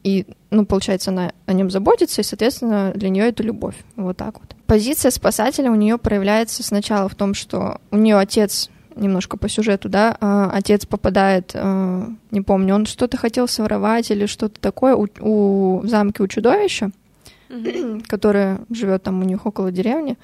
[0.03, 3.75] и ну, получается, она о нем заботится, и, соответственно, для нее это любовь.
[3.95, 4.55] Вот так вот.
[4.65, 9.89] Позиция спасателя у нее проявляется сначала в том, что у нее отец немножко по сюжету,
[9.89, 15.07] да, а, отец попадает, а, не помню, он что-то хотел своровать или что-то такое у,
[15.19, 16.91] у в замке у чудовища,
[17.49, 18.01] Мгм.
[18.07, 20.17] которое живет там у них около деревни.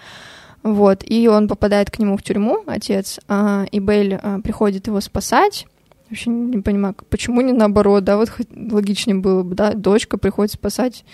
[0.63, 5.65] Вот, и он попадает к нему в тюрьму, отец, а, и Бейль приходит его спасать.
[6.09, 10.53] Вообще не понимаю, почему не наоборот, да, вот хоть логичнее было бы, да, дочка приходит
[10.53, 11.05] спасать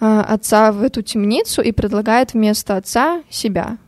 [0.00, 3.78] отца в эту темницу и предлагает вместо отца себя.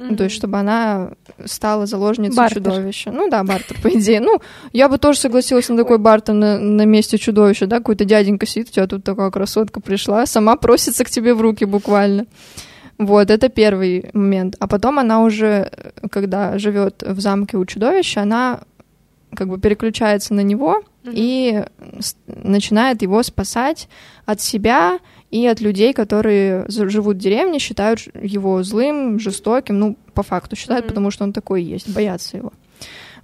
[0.00, 1.10] Ну, то есть, чтобы она
[1.44, 2.62] стала заложницей Бартер.
[2.62, 3.10] чудовища.
[3.10, 4.20] Ну да, бартер, по идее.
[4.20, 4.40] Ну,
[4.72, 8.68] я бы тоже согласилась на такой бартер на, на месте чудовища, да, какой-то дяденька сидит,
[8.68, 12.26] у тебя тут такая красотка пришла, сама просится к тебе в руки буквально.
[12.96, 14.54] Вот, это первый момент.
[14.60, 15.70] А потом она уже,
[16.10, 18.60] когда живет в замке у чудовища, она
[19.34, 21.12] как бы переключается на него Мгм.
[21.14, 21.64] и
[22.26, 23.88] начинает его спасать
[24.26, 24.98] от себя
[25.30, 30.84] и от людей, которые живут в деревне, считают его злым, жестоким, ну, по факту считают,
[30.86, 30.88] Мгм.
[30.88, 32.52] потому что он такой и есть, боятся его.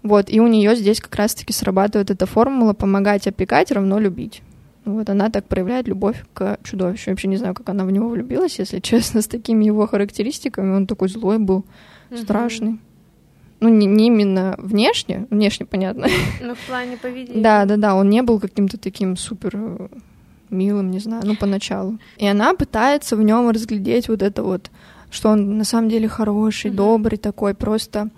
[0.02, 4.42] Вот, и у нее здесь как раз-таки срабатывает эта формула «помогать опекать равно любить».
[4.84, 7.04] Вот она так проявляет любовь к чудовищу.
[7.06, 10.74] Я вообще не знаю, как она в него влюбилась, если честно, с такими его характеристиками.
[10.76, 11.64] Он такой злой был,
[12.10, 12.18] Мгм.
[12.18, 12.78] страшный.
[13.60, 16.06] Ну, не, не именно внешне, внешне понятно.
[16.42, 17.40] Ну, в плане поведения.
[17.40, 19.88] Да, да, да, он не был каким-то таким супер э,
[20.54, 21.98] милым, не знаю, ну, поначалу.
[22.16, 24.70] И она пытается в нем разглядеть вот это вот,
[25.10, 26.76] что он на самом деле хороший, Мгм.
[26.76, 28.08] добрый такой, просто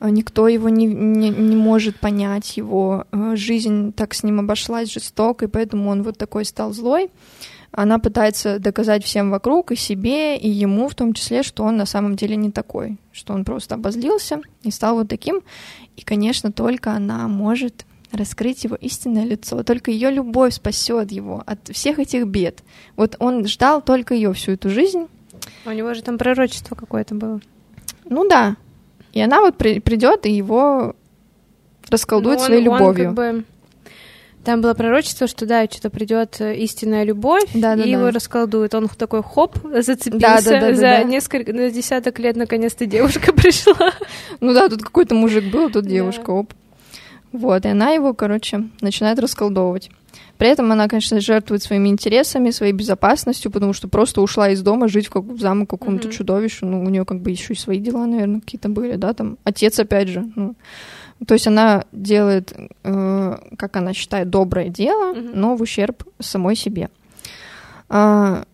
[0.00, 4.92] э, никто его не, не, не может понять, его э, жизнь так с ним обошлась
[4.92, 7.10] жестоко, и поэтому он вот такой стал злой.
[7.70, 11.84] Она пытается доказать всем вокруг, и себе, и ему в том числе, что он на
[11.84, 15.42] самом деле не такой, что он просто обозлился и стал вот таким.
[15.96, 19.62] И, конечно, только она может раскрыть его истинное лицо.
[19.62, 22.60] Только ее любовь спасет его от всех этих бед.
[22.96, 25.06] Вот он ждал только ее всю эту жизнь.
[25.66, 27.40] У него же там пророчество какое-то было.
[28.08, 28.56] Ну да.
[29.12, 30.94] И она вот при- придет и его
[31.90, 33.04] расколдует Ну, он- своей он любовью.
[33.06, 33.44] как бы-
[34.44, 37.82] Там было пророчество, что да, что-то придет э, истинная любовь, Да-да-да.
[37.84, 38.74] и его расколдует.
[38.74, 41.02] Он такой хоп, зацепился Да-да-да-да-да.
[41.02, 43.92] за несколько, на десяток лет наконец-то девушка пришла.
[44.40, 45.90] Ну да, тут какой-то мужик был, тут Да.
[45.90, 46.54] девушка, оп.
[47.32, 49.90] Вот, и она его, короче, начинает расколдовывать.
[50.38, 54.88] При этом она, конечно, жертвует своими интересами, своей безопасностью, потому что просто ушла из дома
[54.88, 56.12] жить в, как, в замок какому-то mm-hmm.
[56.12, 56.64] чудовищу.
[56.64, 59.78] Ну, у нее как бы еще и свои дела, наверное, какие-то были, да, там отец
[59.80, 60.30] опять же.
[60.36, 60.54] Ну,
[61.26, 65.30] то есть она делает, э, как она считает, доброе дело, mm-hmm.
[65.34, 66.88] но в ущерб самой себе.
[67.88, 68.44] А,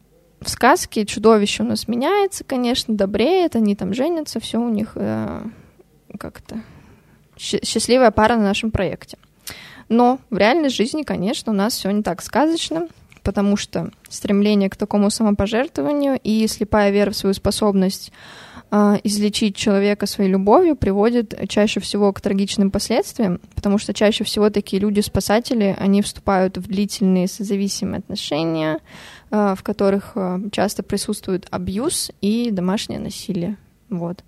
[0.41, 5.43] в сказке чудовище у нас меняется, конечно, добреет, они там женятся, все у них э,
[6.19, 6.61] как-то
[7.37, 9.19] счастливая пара на нашем проекте.
[9.89, 12.89] Но в реальной жизни, конечно, у нас все не так сказочно,
[13.23, 18.13] потому что стремление к такому самопожертвованию и слепая вера в свою способность
[18.71, 24.51] э, излечить человека своей любовью приводит чаще всего к трагичным последствиям, потому что чаще всего
[24.51, 28.79] такие люди-спасатели, они вступают в длительные созависимые отношения,
[29.31, 33.57] э, в которых э, часто присутствует абьюз и домашнее насилие.
[33.89, 34.23] Вот.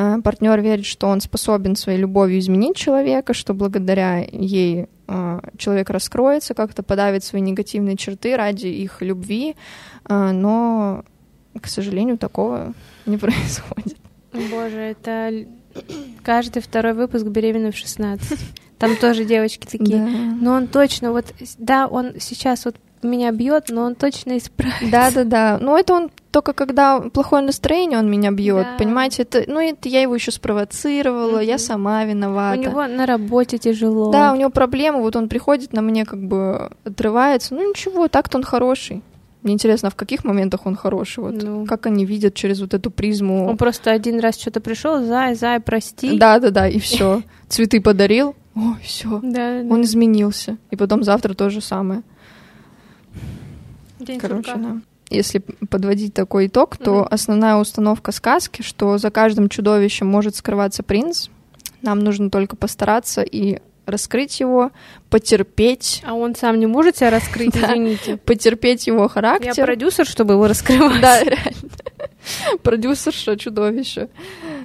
[0.00, 5.90] А, партнер верит, что он способен своей любовью изменить человека, что благодаря ей а, человек
[5.90, 9.56] раскроется, как-то подавит свои негативные черты ради их любви,
[10.04, 11.04] а, но,
[11.60, 12.74] к сожалению, такого
[13.06, 13.96] не происходит.
[14.32, 15.46] Боже, это
[16.22, 18.38] каждый второй выпуск беременна в 16.
[18.78, 19.98] Там тоже девочки такие.
[19.98, 20.08] Да.
[20.40, 24.90] Но он точно, вот, да, он сейчас вот меня бьет, но он точно исправится.
[24.90, 25.58] Да, да, да.
[25.60, 28.64] Но это он только когда плохое настроение, он меня бьет.
[28.64, 28.76] Да.
[28.78, 31.46] Понимаете, это, ну, это я его еще спровоцировала, mm-hmm.
[31.46, 32.60] я сама виновата.
[32.60, 34.12] У него на работе тяжело.
[34.12, 35.00] Да, у него проблемы.
[35.00, 37.54] Вот он приходит на мне, как бы отрывается.
[37.54, 39.02] Ну ничего, так-то он хороший.
[39.42, 41.64] Мне интересно, в каких моментах он хороший, вот ну.
[41.64, 43.46] как они видят через вот эту призму.
[43.46, 46.18] Он просто один раз что-то пришел, зай, зай, прости.
[46.18, 47.22] Да, да, да, и все.
[47.48, 49.20] Цветы подарил, ой, все.
[49.22, 50.58] Да, он изменился.
[50.70, 52.02] И потом завтра то же самое.
[53.98, 54.58] День Короче, сурка.
[54.58, 54.80] да.
[55.10, 55.38] Если
[55.70, 57.08] подводить такой итог, то mm-hmm.
[57.08, 61.28] основная установка сказки, что за каждым чудовищем может скрываться принц.
[61.80, 64.70] Нам нужно только постараться и раскрыть его,
[65.08, 66.02] потерпеть.
[66.06, 68.18] А он сам не может себя раскрыть, извините.
[68.18, 69.54] Потерпеть его характер.
[69.56, 71.00] Я продюсер, чтобы его раскрывать.
[71.00, 71.70] Да, реально.
[72.62, 74.08] Продюсерша чудовище.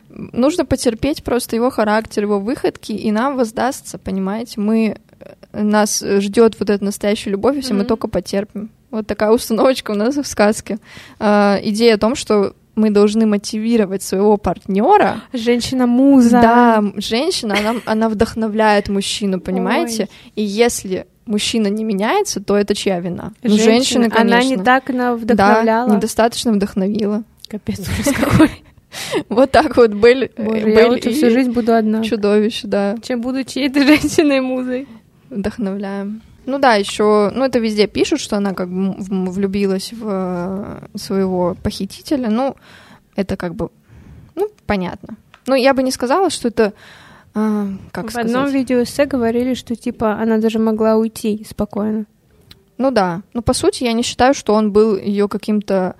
[0.09, 4.59] Нужно потерпеть просто его характер, его выходки, и нам воздастся, понимаете?
[4.59, 4.97] Мы
[5.53, 8.69] нас ждет вот эта настоящая любовь, если мы только потерпим.
[8.93, 10.77] Вот такая установочка у нас в сказке.
[11.17, 15.23] А, идея о том, что мы должны мотивировать своего партнера.
[15.33, 16.39] Женщина-муза.
[16.39, 20.03] Да, женщина, она, она вдохновляет мужчину, понимаете?
[20.03, 20.31] Ой.
[20.35, 23.33] И если мужчина не меняется, то это чья вина?
[23.41, 24.37] Ну, женщина, конечно.
[24.37, 25.89] Она не так она вдохновляла.
[25.89, 27.23] Да, недостаточно вдохновила.
[27.47, 28.51] Капец, ужас какой.
[29.27, 32.03] Вот так вот Белль, Боже, Белль я лучше всю жизнь буду одна.
[32.03, 32.95] Чудовище, да.
[33.01, 34.87] Чем буду чьей-то женщиной-музой.
[35.31, 36.21] Вдохновляем.
[36.45, 41.55] Ну да, еще, ну это везде пишут, что она как бы влюбилась в э, своего
[41.63, 42.29] похитителя.
[42.29, 42.55] Ну,
[43.15, 43.69] это как бы,
[44.35, 45.15] ну, понятно.
[45.47, 46.73] Ну, я бы не сказала, что это,
[47.33, 48.31] э, как в сказать...
[48.31, 52.05] Одном видео эссе говорили, что, типа, она даже могла уйти спокойно.
[52.77, 53.21] Ну да.
[53.33, 55.95] Ну, по сути, я не считаю, что он был ее каким-то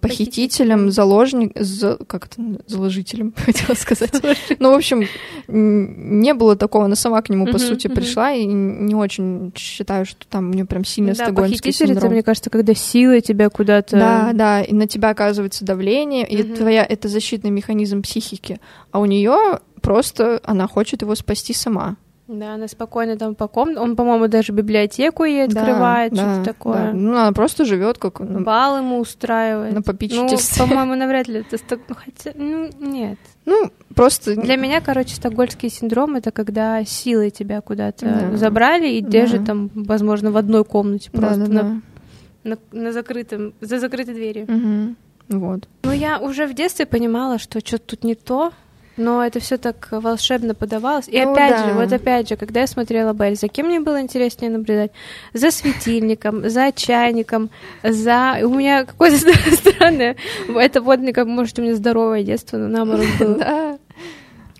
[0.00, 4.12] похитителем, заложник, за, как это, заложителем, хотела сказать.
[4.60, 5.04] ну, в общем,
[5.48, 10.24] не было такого, она сама к нему, по сути, пришла, и не очень считаю, что
[10.28, 11.98] там у нее прям сильно да, стокгольмский синдром.
[11.98, 13.96] это, мне кажется, когда сила тебя куда-то...
[13.96, 18.60] Да, да, и на тебя оказывается давление, и твоя, это защитный механизм психики,
[18.92, 21.96] а у нее просто она хочет его спасти сама.
[22.28, 23.80] Да, она спокойно там по комнате.
[23.80, 26.76] Он, по-моему, даже библиотеку ей открывает, да, что-то да, такое.
[26.86, 26.92] Да.
[26.92, 28.18] Ну, она просто живет как...
[28.18, 29.72] Ну, Бал ему устраивает.
[29.72, 30.64] На попечительстве.
[30.64, 31.56] Ну, по-моему, навряд ли это...
[31.88, 32.32] Ну, хотя...
[32.34, 33.18] Ну, нет.
[33.44, 34.34] Ну, просто...
[34.34, 38.36] Для меня, короче, стокгольмский синдром— это когда силой тебя куда-то да.
[38.36, 39.46] забрали и держат да.
[39.46, 42.58] там, возможно, в одной комнате просто да, да, на, да.
[42.72, 43.54] На, на закрытом...
[43.60, 44.44] за закрытой дверью.
[44.44, 45.38] Угу.
[45.38, 45.68] Вот.
[45.84, 48.52] Ну, я уже в детстве понимала, что что-то тут не то,
[48.96, 51.08] но это все так волшебно подавалось.
[51.08, 51.66] И ну, опять да.
[51.66, 54.92] же, вот опять же, когда я смотрела Белль, за кем мне было интереснее наблюдать?
[55.34, 57.50] За светильником, за чайником,
[57.82, 58.38] за...
[58.42, 59.18] У меня какое-то
[59.54, 60.16] странное...
[60.48, 63.36] Это вот, как может, у меня здоровое детство, но наоборот было.
[63.46, 63.78] Да.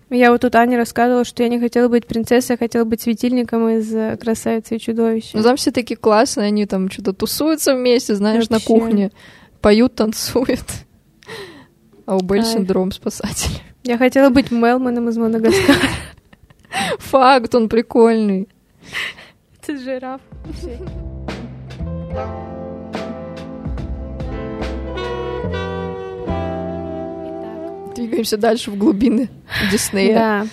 [0.09, 3.69] Я вот тут Аня рассказывала, что я не хотела быть принцессой, я хотела быть светильником
[3.69, 5.37] из «Красавицы и чудовища».
[5.37, 8.53] Ну, там все такие классные, они там что-то тусуются вместе, знаешь, Вообще.
[8.53, 9.11] на кухне,
[9.61, 10.63] поют, танцуют.
[12.07, 13.61] А у Белль синдром спасателя.
[13.83, 15.91] Я хотела быть Мелманом из Мадагаскара.
[16.99, 18.49] Факт, он прикольный.
[19.61, 20.21] Это жираф.
[27.97, 29.29] Двигаемся дальше в глубины
[29.73, 30.15] Диснея.
[30.15, 30.47] Да.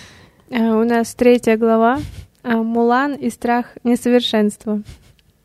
[0.50, 2.00] А, у нас третья глава.
[2.42, 4.82] А, Мулан и страх несовершенства.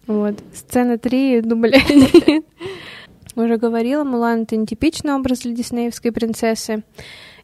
[0.08, 0.40] Вот.
[0.56, 1.76] Сцена 3, дубль
[3.36, 6.84] Уже говорила, Мулан— это нетипичный образ для диснеевской принцессы.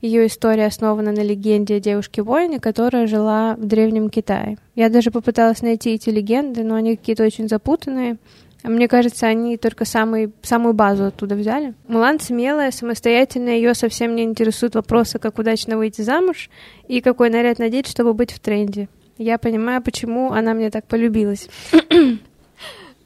[0.02, 4.58] Ее история основана на легенде о девушке-воине, которая жила в Древнем Китае.
[4.76, 8.18] Я даже попыталась найти эти легенды, но они какие-то очень запутанные.
[8.64, 11.76] Мне кажется, они только самый, самую базу оттуда взяли.
[11.88, 16.50] Мулан смелая, самостоятельная, ее совсем не интересуют вопросы, как удачно выйти замуж
[16.88, 18.90] и какой наряд надеть, чтобы быть в тренде.
[19.18, 21.48] Я понимаю, почему она мне так полюбилась.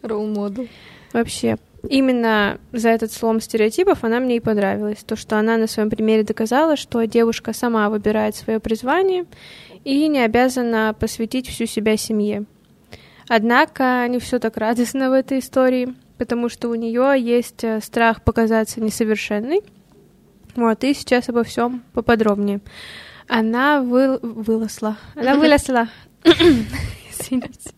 [0.01, 0.67] Ролл-модел.
[1.11, 5.03] Вообще, именно за этот слом стереотипов она мне и понравилась.
[5.03, 9.25] То, что она на своем примере доказала, что девушка сама выбирает свое призвание
[9.83, 12.45] и не обязана посвятить всю себя семье.
[13.27, 18.23] Однако не все так радостно в этой истории, потому что у нее есть э, страх
[18.23, 19.61] показаться несовершенной.
[20.55, 22.59] Вот, и сейчас обо всем поподробнее.
[23.27, 24.17] Она вы...
[24.17, 24.97] вылосла.
[25.15, 25.89] Она вылезла.
[26.23, 27.71] Извините.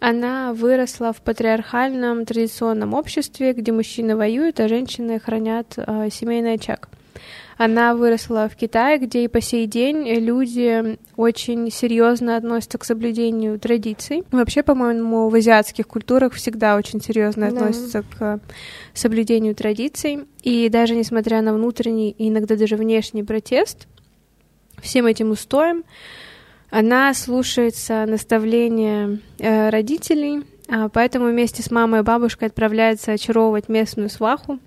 [0.00, 6.88] Она выросла в патриархальном традиционном обществе, где мужчины воюют, а женщины хранят э, семейный очаг.
[7.58, 13.58] Она выросла в Китае, где и по сей день люди очень серьезно относятся к соблюдению
[13.58, 14.22] традиций.
[14.30, 17.56] Вообще, по-моему, в азиатских культурах всегда очень серьезно да.
[17.56, 18.40] относятся к
[18.94, 20.20] соблюдению традиций.
[20.44, 23.88] И даже несмотря на внутренний и иногда даже внешний протест
[24.80, 25.82] всем этим устоям,
[26.70, 34.10] она слушается наставления э, родителей, а поэтому вместе с мамой и бабушкой отправляется очаровывать местную
[34.10, 34.58] сваху,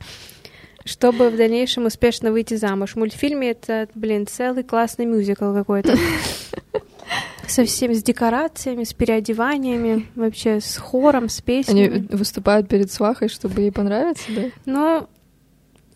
[0.84, 2.94] чтобы в дальнейшем успешно выйти замуж.
[2.94, 5.96] В мультфильме это, блин, целый классный мюзикл какой-то.
[7.48, 11.88] Со всеми, с декорациями, с переодеваниями, вообще с хором, с песнями.
[11.88, 14.44] Они выступают перед свахой, чтобы ей понравиться, да?
[14.66, 15.08] Ну,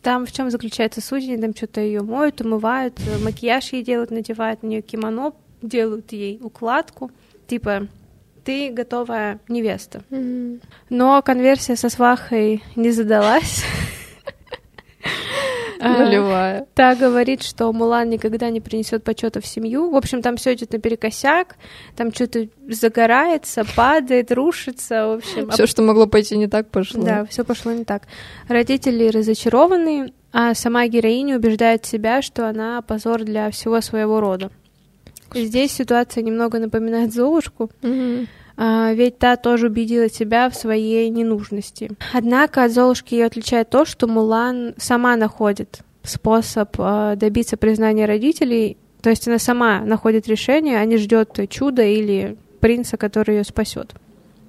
[0.01, 1.23] там в чем заключается суть?
[1.23, 5.33] Они там что-то ее моют, умывают, макияж ей делают, надевают на нее кимоно,
[5.67, 7.11] делают ей укладку,
[7.47, 7.87] типа
[8.43, 10.03] ты готовая невеста.
[10.11, 10.61] Mm-hmm.
[10.89, 13.63] Но конверсия со свахой не задалась.
[15.81, 16.67] Нулевая.
[16.73, 19.89] Та говорит, что Мулан никогда не принесет почета в семью.
[19.89, 21.57] В общем, там все идет наперекосяк,
[21.95, 25.07] там что-то загорается, падает, рушится.
[25.07, 27.03] В общем, все, что могло пойти не так, пошло.
[27.03, 28.03] Да, все пошло не так.
[28.47, 34.51] Родители разочарованы, а сама героиня убеждает себя, что она позор для всего своего рода.
[35.35, 37.69] Здесь ситуация немного напоминает Золушку.
[38.57, 41.91] А, ведь та тоже убедила себя в своей ненужности.
[42.13, 48.77] Однако от Золушки ее отличает то, что Мулан сама находит способ а, добиться признания родителей,
[49.01, 53.93] то есть она сама находит решение, а не ждет чуда или принца, который ее спасет.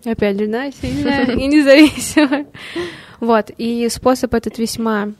[0.04, 2.46] Опять же, да, сильная и независимая.
[3.18, 5.12] Вот, и способ этот весьма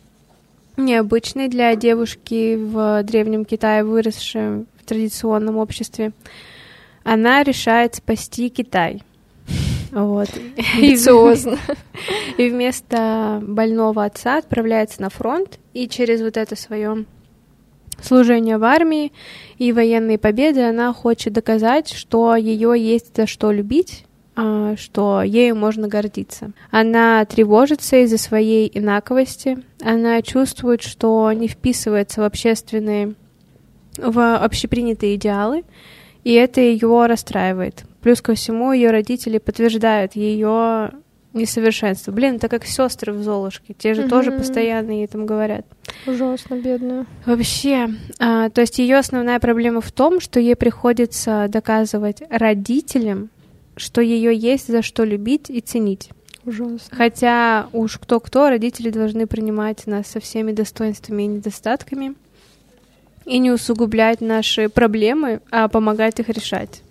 [0.77, 6.13] необычный для девушки в Древнем Китае, выросшей традиционном обществе
[7.05, 9.03] она решает спасти Китай.
[9.93, 10.29] Вот.
[10.75, 11.59] Амбициозно.
[12.37, 17.05] И вместо больного отца отправляется на фронт, и через вот это свое
[18.03, 19.13] служение в армии
[19.57, 25.57] и военные победы она хочет доказать, что ее есть за что любить, а, что ею
[25.57, 26.51] можно гордиться.
[26.71, 33.15] Она тревожится из-за своей инаковости, она чувствует, что не вписывается в общественные,
[33.99, 35.65] в общепринятые идеалы,
[36.25, 37.85] и это ее расстраивает.
[38.01, 40.91] Плюс ко всему, ее родители подтверждают ее
[41.37, 42.11] несовершенство.
[42.13, 43.75] Блин, это как сестры в Золушке.
[43.75, 44.09] Те же mm-hmm.
[44.09, 45.67] тоже постоянно ей там говорят.
[46.07, 47.07] Ужасно, бедная.
[47.27, 53.31] Вообще, а, то есть ее основная проблема в том, что ей приходится доказывать родителям,
[53.77, 56.11] что ее есть за что любить и ценить.
[56.45, 56.79] Ужасно.
[56.91, 62.15] Хотя уж кто-кто, родители должны принимать нас со всеми достоинствами и недостатками
[63.27, 66.83] и не усугублять наши проблемы, а помогать их решать.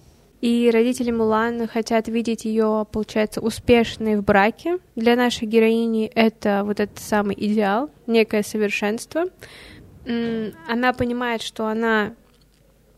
[0.41, 4.77] И родители Мулан хотят видеть ее, получается, успешной в браке.
[4.95, 9.23] Для нашей героини это вот этот самый идеал, некое совершенство.
[10.05, 12.13] Она понимает, что она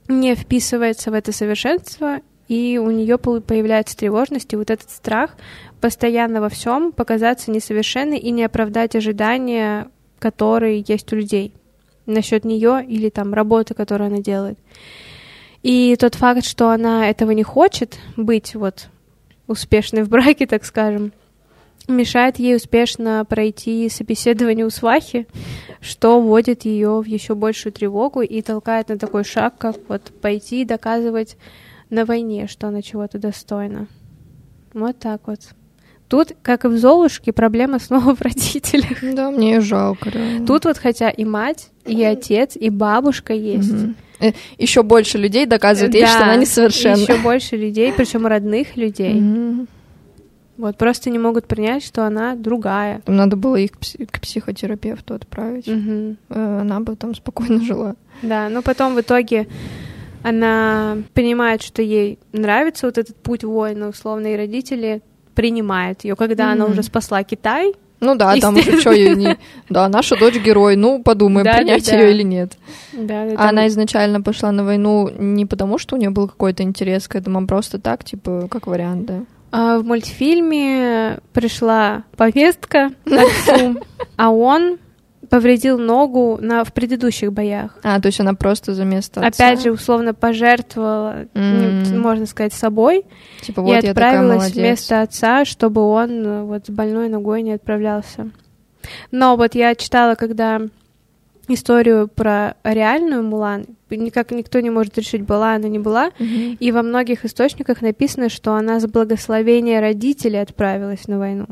[0.10, 5.36] не вписывается в это совершенство, и у нее появляется тревожность и вот этот страх
[5.80, 11.54] постоянно во всем показаться несовершенной и не оправдать ожидания, которые есть у людей
[12.08, 14.58] насчет нее или там работы, которую она делает.
[15.62, 18.88] И тот факт, что она этого не хочет быть вот
[19.48, 21.12] успешной в браке, так скажем,
[21.88, 25.28] мешает ей успешно пройти собеседование у свахи,
[25.82, 30.66] что вводит ее в еще большую тревогу и толкает на такой шаг, как вот пойти
[30.66, 31.38] доказывать
[31.90, 33.88] на войне, что она чего-то достойна.
[34.74, 35.40] Вот так вот.
[36.08, 39.00] Тут, как и в Золушке, проблема снова в родителях.
[39.02, 40.10] Да, мне ее жалко.
[40.10, 40.46] Реально.
[40.48, 43.72] Тут вот хотя и мать, и отец, и бабушка есть.
[43.72, 43.94] Угу.
[44.20, 47.02] Э, еще больше людей доказывают ей, да, что она несовершенна.
[47.02, 49.16] Еще больше людей, причем родных людей.
[49.20, 49.68] Угу.
[50.58, 53.02] Вот, просто не могут принять, что она другая.
[53.06, 55.68] Там надо было их к, пси- к психотерапевту отправить.
[55.68, 57.96] Э, Она бы там спокойно жила.
[58.24, 59.48] Да, но потом в итоге
[60.24, 65.02] она понимает, что ей нравится вот этот путь воина, условно, и родители
[65.38, 66.74] принимают ее, когда она Мгм.
[66.74, 67.74] уже спасла Китай.
[68.00, 69.38] Ну да, там уже что ей не...
[69.70, 71.96] Да, наша дочь герой, ну подумаем, Да, да, принять да.
[72.00, 72.58] ее или нет.
[72.94, 76.28] Да, да, А там- она изначально пошла на войну не потому, что у нее был
[76.28, 79.20] какой-то интерес к этому, а просто так, типа, как вариант, да.
[79.52, 83.78] А в мультфильме пришла повестка отцу,
[84.16, 84.78] а он
[85.30, 87.78] повредил ногу на, в предыдущих боях.
[87.84, 89.46] А, то есть она просто за место отца.
[89.46, 92.00] Опять же, условно пожертвовала, М.
[92.00, 93.06] можно сказать, собой
[93.42, 97.42] типа, и вот я такая отправилась вместо отца, чтобы он э, вот с больной ногой
[97.42, 98.30] не отправлялся.
[99.12, 100.62] Но вот я читала, когда
[101.50, 106.58] историю про реальную Мулан, никак никто не может решить, была она, не была, Мгм.
[106.60, 111.46] и во многих источниках написано, что она с благословения родителей отправилась на войну.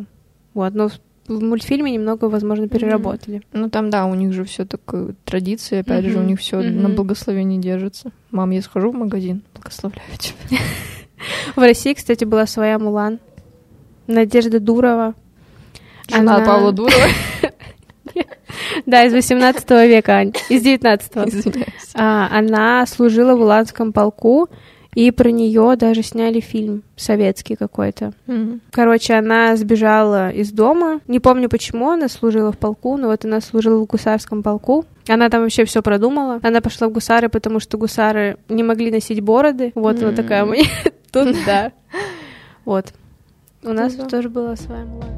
[0.54, 0.90] Вот, но
[1.28, 3.42] в мультфильме немного, возможно, переработали.
[3.54, 6.84] Ну там, да, у них же все такое традиции, опять же, у них все Мгм.
[6.84, 8.12] на благословении держится.
[8.32, 10.36] Мам, я схожу в магазин, благословляю тебя.
[11.56, 13.20] В России, кстати, была своя Мулан.
[14.08, 15.16] Надежда Дурова.
[16.08, 16.94] Жена Она- Павла Дурова.
[18.86, 21.66] Да, из 18 века, Ань, из 19 Извиняюсь.
[21.96, 24.48] А, она служила в Уланском полку,
[24.96, 28.14] и про нее даже сняли фильм советский какой-то.
[28.28, 28.62] Мгм.
[28.72, 31.02] Короче, она сбежала из дома.
[31.08, 34.86] Не помню, почему она служила в полку, но вот она служила в гусарском полку.
[35.08, 36.40] Она там вообще все продумала.
[36.42, 39.72] Она пошла в гусары, потому что гусары не могли носить бороды.
[39.76, 40.16] Вот она М.
[40.16, 40.66] такая меня.
[41.12, 41.72] Тут да.
[42.64, 42.88] Вот.
[43.64, 45.10] У нас тоже была своя Мулан.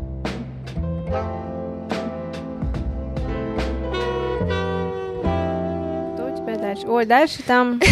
[6.15, 6.88] Что у тебя дальше?
[6.88, 7.80] Ой, дальше там...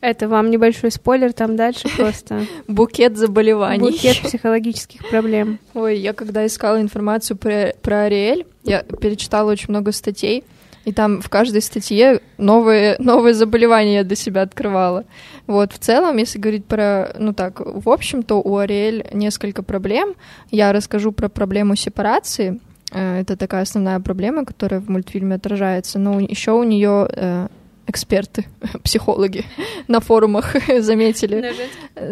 [0.00, 3.80] Это вам небольшой спойлер, там дальше просто Букет заболеваний.
[3.90, 5.58] букет психологических проблем.
[5.74, 10.44] Ой, я когда искала информацию про, про Ариэль, я перечитала очень много статей,
[10.84, 15.04] и там в каждой статье новые, новые заболевания я для себя открывала.
[15.46, 20.14] Вот, в целом, если говорить про, ну так, в общем-то, у Ариэль несколько проблем.
[20.50, 22.60] Я расскажу про проблему сепарации.
[22.92, 25.98] Э, Это такая основная проблема, которая в мультфильме отражается.
[25.98, 27.48] Но еще у нее
[27.88, 28.46] эксперты,
[28.84, 29.44] психологи
[29.88, 31.52] на форумах заметили.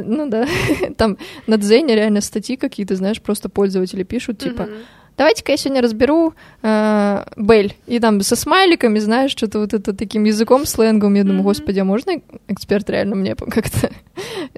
[0.05, 0.47] Ну да,
[0.97, 4.69] там на Дзене реально статьи какие-то, знаешь, просто пользователи пишут, типа,
[5.17, 7.75] давайте-ка я сегодня разберу э, Бель.
[7.87, 11.15] И там со смайликами, знаешь, что-то вот это таким языком, сленгом.
[11.15, 13.91] Я думаю, господи, а можно эксперт реально мне как-то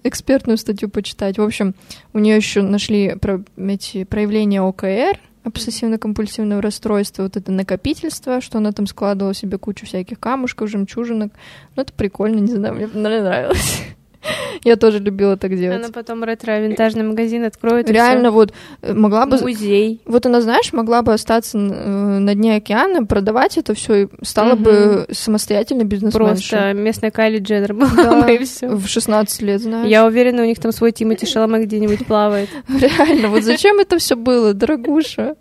[0.04, 1.38] экспертную статью почитать?
[1.38, 1.74] В общем,
[2.12, 5.18] у нее еще нашли про- эти проявления ОКР,
[5.48, 11.32] обсессивно-компульсивного расстройства, вот это накопительство, что она там складывала себе кучу всяких камушков, жемчужинок.
[11.76, 13.82] Ну, это прикольно, не знаю, мне нравилось.
[14.64, 15.78] Я тоже любила так делать.
[15.78, 17.88] Она потом ретро-винтажный магазин откроет.
[17.88, 18.52] и Реально, вот
[18.82, 19.38] э, могла бы...
[19.38, 20.00] Музей.
[20.04, 24.54] Вот она, знаешь, могла бы остаться э, на дне океана, продавать это все и стала
[24.54, 24.62] Мгм.
[24.64, 26.50] бы самостоятельной бизнесменшей.
[26.50, 28.22] Просто местная Кайли Дженнер была Да.
[28.22, 28.68] бы, и все.
[28.68, 29.88] В 16 лет, знаешь.
[29.88, 32.48] Я уверена, у них там свой Тимати Шаломе где-нибудь плавает.
[32.68, 35.36] Реально, вот зачем это все было, дорогуша?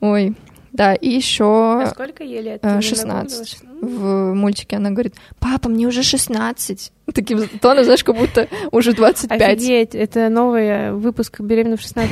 [0.00, 0.34] Ой,
[0.76, 1.44] да, и еще
[1.82, 2.60] А сколько ей лет?
[2.62, 3.62] э, Ты не 16.
[3.64, 3.76] нагуглила?
[3.86, 6.92] в мультике она говорит, папа, мне уже 16.
[7.14, 9.40] Таким тоном, знаешь, как будто уже 25.
[9.42, 12.08] Офигеть, это новый выпуск «Беременна в 16».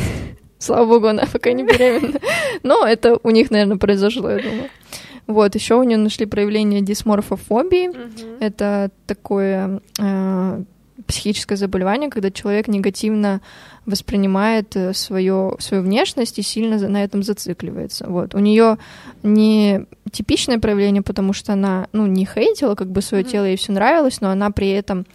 [0.59, 2.21] Слава богу, она пока не беременна.
[2.63, 4.69] Но это у них, наверное, произошло, я думаю.
[5.27, 7.91] Вот, еще у нее нашли проявление дисморфофобии.
[8.41, 10.63] Это такое э,
[11.07, 13.41] психическое заболевание, когда человек негативно
[13.87, 18.07] воспринимает э, свою, свою внешность и сильно на этом зацикливается.
[18.09, 18.35] Вот.
[18.35, 18.79] У нее
[19.23, 23.73] не типичное проявление, потому что она ну, не хейтила как бы свое тело, ей все
[23.73, 25.07] нравилось, но она при этом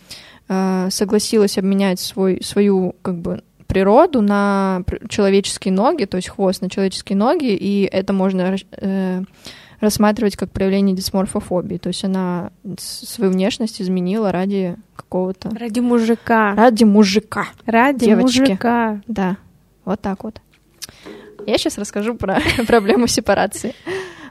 [0.47, 6.69] э, согласилась обменять свой, свою как бы природу на человеческие ноги, то есть хвост на
[6.69, 9.23] человеческие ноги, и это можно э,
[9.79, 11.77] рассматривать как проявление дисморфофобии.
[11.77, 15.49] То есть она свою внешность изменила ради какого-то...
[15.57, 16.53] Ради мужика.
[16.55, 17.47] Ради мужика.
[17.65, 18.39] Ради девочки.
[18.41, 19.01] мужика.
[19.07, 19.37] Да,
[19.85, 20.41] вот так вот.
[21.45, 23.73] Я сейчас расскажу про проблему сепарации.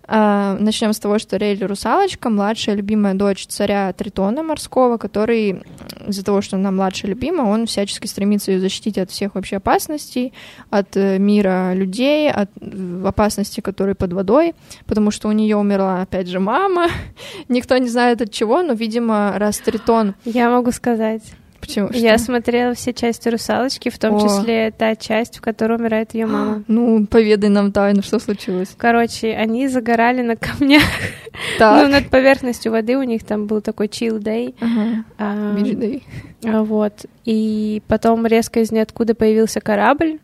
[0.09, 5.63] Начнем с того, что Рейли Русалочка, младшая любимая дочь царя Тритона морского, который
[6.07, 10.33] из-за того, что она младшая любимая, он всячески стремится ее защитить от всех вообще опасностей,
[10.71, 14.55] от э, мира людей, от э, опасности, которые под водой,
[14.87, 16.89] потому что у нее умерла, опять же, мама.
[17.49, 21.23] Никто не знает от чего, но, видимо, раз Тритон Я могу сказать.
[21.61, 21.89] Почему?
[21.93, 22.27] Я Что?
[22.27, 24.21] смотрела все части «Русалочки», в том О.
[24.21, 26.63] числе та часть, в которой умирает ее мама.
[26.69, 28.75] Ну, поведай нам тайну, что случилось.
[28.77, 30.83] Короче, они загорали на камнях,
[31.33, 31.91] ну, Так.
[31.91, 34.55] над поверхностью воды, у них там был такой chill day.
[34.61, 35.05] Ага.
[35.19, 36.03] а, Beach day.
[36.45, 37.07] а, Вот.
[37.25, 40.19] И потом резко из ниоткуда появился корабль.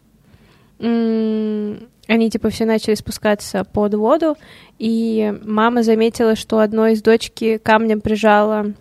[0.80, 4.36] М, Они типа все начали спускаться под воду,
[4.78, 8.72] и мама заметила, что одной из дочки камнем прижала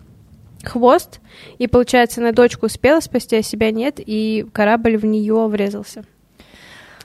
[0.64, 1.20] хвост,
[1.58, 6.04] и, получается, на дочку успела спасти, а себя нет, и корабль в нее врезался.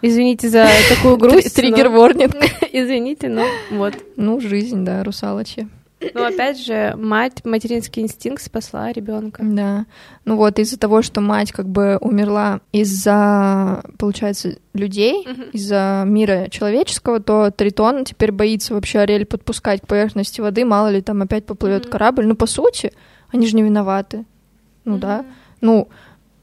[0.01, 1.55] Извините за такую грусть.
[1.55, 2.35] Триггер ворнинг.
[2.71, 3.93] Извините, но вот.
[4.15, 5.67] Ну, жизнь, да, русалочья.
[6.13, 9.41] Но опять же, мать, материнский инстинкт спасла ребенка.
[9.43, 9.85] Да.
[10.23, 17.19] Ну вот, из-за того, что мать как бы умерла из-за, получается, людей, из-за мира человеческого,
[17.19, 21.83] то Тритон теперь боится вообще Ариэль подпускать к поверхности воды, мало ли там опять поплывет
[21.83, 21.91] Мгм.
[21.91, 22.25] корабль.
[22.25, 22.93] Ну, по сути,
[23.31, 24.25] они же не виноваты.
[24.85, 25.25] Ну да.
[25.61, 25.89] Ну,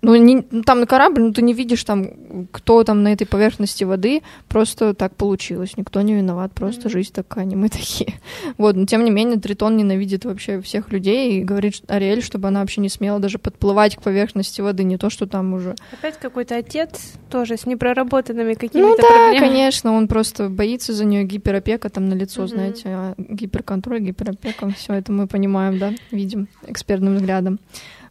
[0.07, 3.27] ну, не- ну, там на корабль, ну ты не видишь там, кто там на этой
[3.27, 6.91] поверхности воды, просто так получилось, никто не виноват, просто Мгм.
[6.91, 8.15] жизнь такая, не мы такие.
[8.59, 12.61] Вот, но тем не менее Тритон ненавидит вообще всех людей и говорит Ариэль, чтобы она
[12.61, 15.75] вообще не смела даже подплывать к поверхности воды, не то, что там уже...
[15.93, 19.39] Опять какой-то отец тоже с непроработанными какими-то Ну да, проблемами.
[19.39, 22.49] конечно, он просто боится за нее гиперопека там на лицо, Мгм.
[22.49, 27.59] знаете, а гиперконтроль, гиперопека, все это мы понимаем, да, видим экспертным взглядом.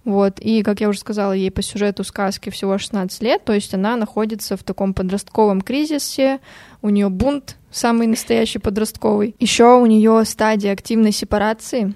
[0.05, 3.73] Вот, и, как я уже сказала, ей по сюжету сказки всего 16 лет, то есть
[3.73, 6.39] она находится в таком подростковом кризисе,
[6.83, 9.35] у нее бунт самый настоящий подростковый.
[9.39, 11.95] Еще у нее стадия активной сепарации.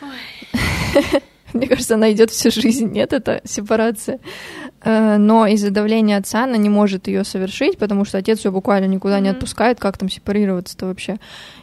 [1.54, 4.20] Мне кажется, она идет всю жизнь, нет, это сепарация.
[4.86, 8.86] Э, Но из-за давления отца она не может ее совершить, потому что отец ее буквально
[8.86, 9.36] никуда не Мгм.
[9.38, 11.16] отпускает, как там сепарироваться-то вообще.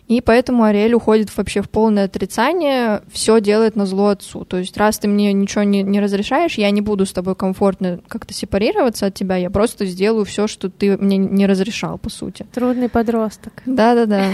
[0.10, 4.44] И поэтому Ариэль уходит вообще в полное отрицание, все делает на зло отцу.
[4.44, 8.02] То есть, раз ты мне ничего не, не разрешаешь, я не буду с тобой комфортно
[8.10, 12.46] как-то сепарироваться от тебя, я просто сделаю все, что ты мне не разрешал, по сути.
[12.54, 13.54] Трудный подросток.
[13.66, 14.26] Да-да-да.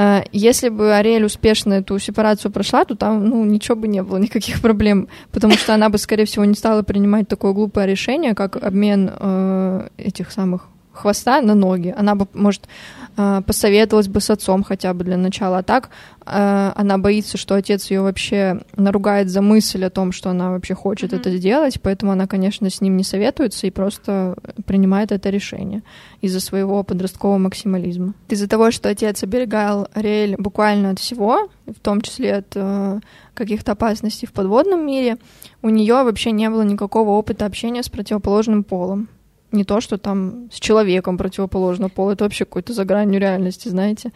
[0.00, 4.16] А, Если бы Ариэль успешно эту сепарацию прошла, то там, ну, ничего бы не было,
[4.18, 8.62] никаких проблем, потому что она бы, скорее всего, не стала принимать такое глупое решение, как
[8.62, 10.68] обмен э, этих самых
[10.98, 11.94] хвоста на ноги.
[11.96, 12.68] Она бы, может,
[13.16, 15.58] э, посоветовалась бы с отцом хотя бы для начала.
[15.58, 15.90] А так
[16.26, 20.74] э, она боится, что отец ее вообще наругает за мысль о том, что она вообще
[20.74, 21.20] хочет Мгм.
[21.20, 24.36] это сделать, поэтому она, конечно, с ним не советуется и просто
[24.66, 25.82] принимает это решение
[26.20, 28.14] из-за своего подросткового максимализма.
[28.28, 33.00] Из-за того, что отец оберегал Ариэль буквально от всего, в том числе от э,
[33.34, 35.16] каких-то опасностей в подводном мире,
[35.62, 39.08] у нее вообще не было никакого опыта общения с противоположным полом.
[39.50, 44.12] Не то, что там с человеком противоположного пола, это вообще какой-то за гранью реальности, знаете.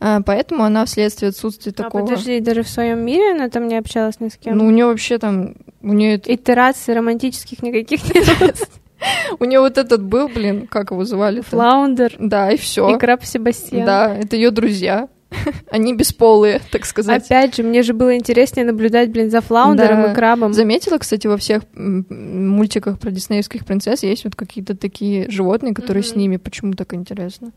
[0.00, 2.04] А, Поэтому она вследствие отсутствия А такого...
[2.04, 4.58] подожди, даже в своем мире она там не общалась ни с кем?
[4.58, 5.54] Ну, у нее вообще там...
[5.82, 8.68] У нее Итераций романтических никаких нет.
[9.38, 11.40] у нее вот этот был, блин, как его звали?
[11.40, 12.94] Флаундер Да, и все.
[12.94, 13.86] и краб Себастьян.
[13.86, 15.08] Да, это ее друзья.
[15.70, 17.24] Они бесполые, так сказать.
[17.26, 20.12] Опять же, мне же было интереснее наблюдать, блин, за флаундером Да.
[20.12, 20.52] и крабом.
[20.52, 26.10] Заметила, кстати, во всех мультиках про диснеевских принцесс есть вот какие-то такие животные, которые с
[26.12, 26.18] Мгм.
[26.20, 26.36] ними.
[26.36, 27.52] Почему так интересно?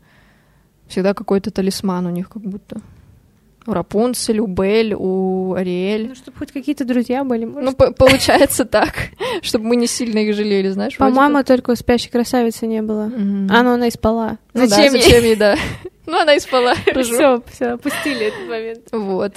[0.88, 2.80] Всегда какой-то талисман у них как будто.
[3.66, 6.08] У Рапунцель, у Бель, у Ариэль.
[6.08, 7.44] Ну, чтобы хоть какие-то друзья были.
[7.44, 7.62] может.
[7.62, 8.94] Ну, по- получается так,
[9.42, 10.96] чтобы мы не сильно их жалели, знаешь.
[10.96, 13.04] По-моему, только у спящей красавицы не было.
[13.50, 14.38] А, ну она и спала.
[14.54, 15.56] Ну зачем ей, да.
[16.10, 16.74] Ну, она и спала.
[16.74, 18.80] Все, все, опустили этот момент.
[18.90, 19.34] Вот.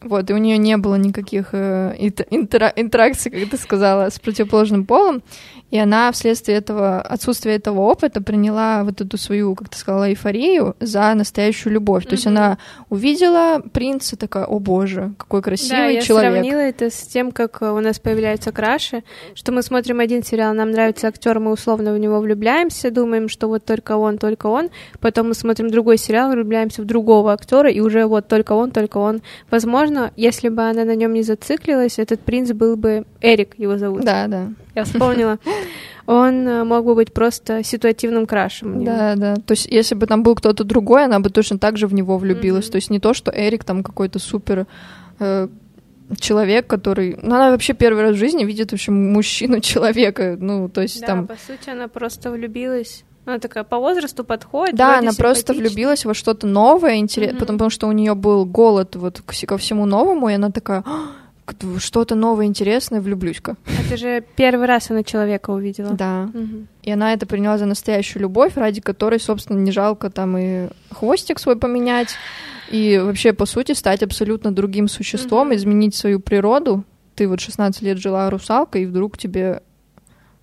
[0.00, 5.22] Вот, и у нее не было никаких э, интеракций, как ты сказала, с противоположным полом.
[5.70, 10.74] И она вследствие этого, отсутствия этого опыта приняла вот эту свою, как ты сказала, эйфорию
[10.80, 12.06] за настоящую любовь.
[12.06, 12.56] То есть она
[12.88, 16.32] увидела принца, такая, о боже, какой Да, красивый я человек.
[16.32, 19.04] сравнила это с тем, как э, у нас появляются краши,
[19.34, 23.48] что мы смотрим один сериал, нам нравится актер, мы условно в него влюбляемся, думаем, что
[23.48, 24.70] вот только он, только он,
[25.00, 28.98] потом мы смотрим другой сериал, влюбляемся в другого актера, и уже вот только он, только
[28.98, 29.22] он.
[29.50, 34.04] Возможно, если бы она на нем не зациклилась, этот принц был бы Эрик, его зовут.
[34.04, 34.48] Да, да.
[34.74, 35.38] Я вспомнила.
[36.06, 38.82] Он э, мог бы быть просто ситуативным крашем.
[38.82, 39.36] Да, да.
[39.36, 42.16] То есть, если бы там был кто-то другой, она бы точно так же в него
[42.16, 42.64] влюбилась.
[42.64, 42.72] Мгм.
[42.72, 44.66] То есть не то, что Эрик там какой-то супер
[45.18, 45.48] э,
[46.18, 47.18] человек, который...
[47.20, 50.36] Ну, она вообще первый раз в жизни видит вообще мужчину-человека.
[50.40, 51.26] Ну, то есть Да, там...
[51.26, 53.04] по сути, она просто влюбилась.
[53.28, 54.74] Она такая по возрасту подходит.
[54.74, 57.32] Да, она просто влюбилась во что-то новое, интерес...
[57.32, 57.38] Мгм.
[57.38, 61.10] потому что у нее был голод вот ко всему новому, и она такая, «А,
[61.78, 63.56] что-то новое, интересное, влюблюсь-ка.
[63.86, 65.92] Это же первый раз она человека увидела.
[65.92, 66.30] Да.
[66.32, 66.68] Мгм.
[66.82, 71.38] И она это приняла за настоящую любовь, ради которой, собственно, не жалко там и хвостик
[71.38, 72.14] свой поменять,
[72.70, 75.56] и вообще, по сути, стать абсолютно другим существом, Мгм.
[75.56, 76.84] изменить свою природу
[77.18, 79.62] ты вот 16 лет жила русалкой, и вдруг тебе,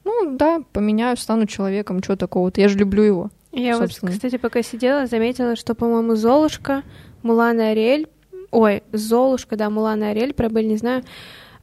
[0.05, 3.29] ну да, поменяю, стану человеком, что такого, вот я же люблю его.
[3.51, 6.83] Я вот, кстати, пока сидела, заметила, что, по-моему, Золушка,
[7.23, 8.07] Мулан и Ариэль,
[8.51, 11.03] ой, Золушка, да, Мулан и Ариэль, про Бель не знаю,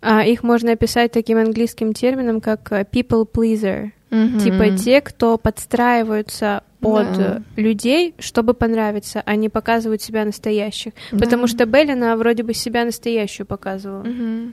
[0.00, 3.92] а, их можно описать таким английским термином, как э, people pleaser.
[4.10, 4.40] Mm-hmm.
[4.40, 7.42] Типа те, кто подстраиваются под да.
[7.56, 10.92] людей, чтобы понравиться, а не показывают себя настоящих.
[11.12, 11.18] Да.
[11.18, 14.02] Потому что Белль, она вроде бы себя настоящую показывала.
[14.02, 14.52] Mm-hmm.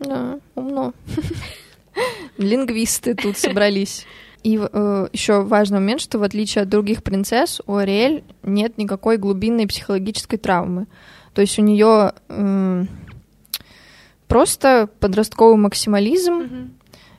[0.00, 0.94] Да, умно.
[2.38, 4.06] Лингвисты тут собрались.
[4.42, 9.16] И э, еще важный момент, что в отличие от других принцесс, у Ариэль нет никакой
[9.16, 10.86] глубинной психологической травмы.
[11.32, 12.84] То есть у нее э,
[14.28, 16.68] просто подростковый максимализм, mm-hmm.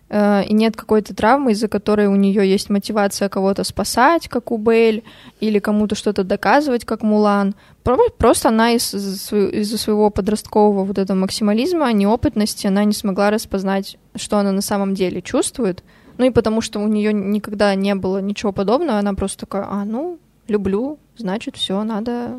[0.10, 4.58] Э, и нет какой-то травмы, из-за которой у нее есть мотивация кого-то спасать, как у
[4.58, 5.04] Бель,
[5.40, 7.56] или кому-то что-то доказывать, как Мулан.
[7.84, 14.38] Просто она из-за из своего подросткового вот этого максимализма, неопытности, она не смогла распознать, что
[14.38, 15.84] она на самом деле чувствует,
[16.18, 19.86] ну и потому что у нее никогда не было ничего подобного, она просто такая, а,
[19.86, 22.38] ну, люблю, значит, все, надо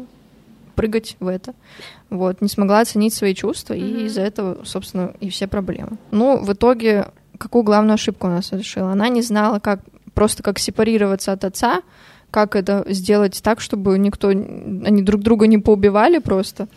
[0.74, 1.54] прыгать в это.
[2.10, 4.02] Вот, не смогла оценить свои чувства, mm-hmm.
[4.02, 5.98] и из-за этого, собственно, и все проблемы.
[6.12, 7.08] Ну, в итоге,
[7.38, 8.92] какую главную ошибку она совершила?
[8.92, 9.80] Она не знала, как
[10.14, 11.82] просто как сепарироваться от отца,
[12.30, 16.68] как это сделать так, чтобы никто, они друг друга не поубивали просто.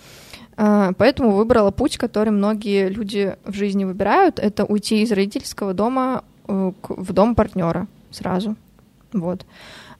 [0.57, 6.23] А, поэтому выбрала путь, который многие люди в жизни выбирают, это уйти из родительского дома
[6.49, 8.55] Э, в дом партнера сразу.
[9.13, 9.45] Вот.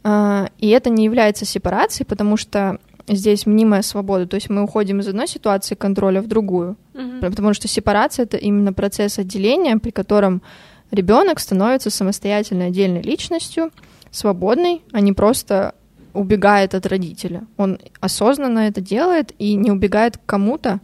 [0.04, 2.80] А, и это не является сепарацией, потому что
[3.16, 4.28] здесь мнимая свобода.
[4.28, 6.78] То есть мы уходим из одной ситуации контроля в другую.
[6.94, 7.30] Mm-hmm.
[7.30, 10.42] Потому что сепарация это именно процесс отделения, при котором
[10.92, 13.72] ребенок становится самостоятельной отдельной личностью,
[14.12, 15.76] свободной, а не просто
[16.14, 17.44] убегает от родителя.
[17.58, 20.80] Он осознанно это делает и не убегает к кому-то.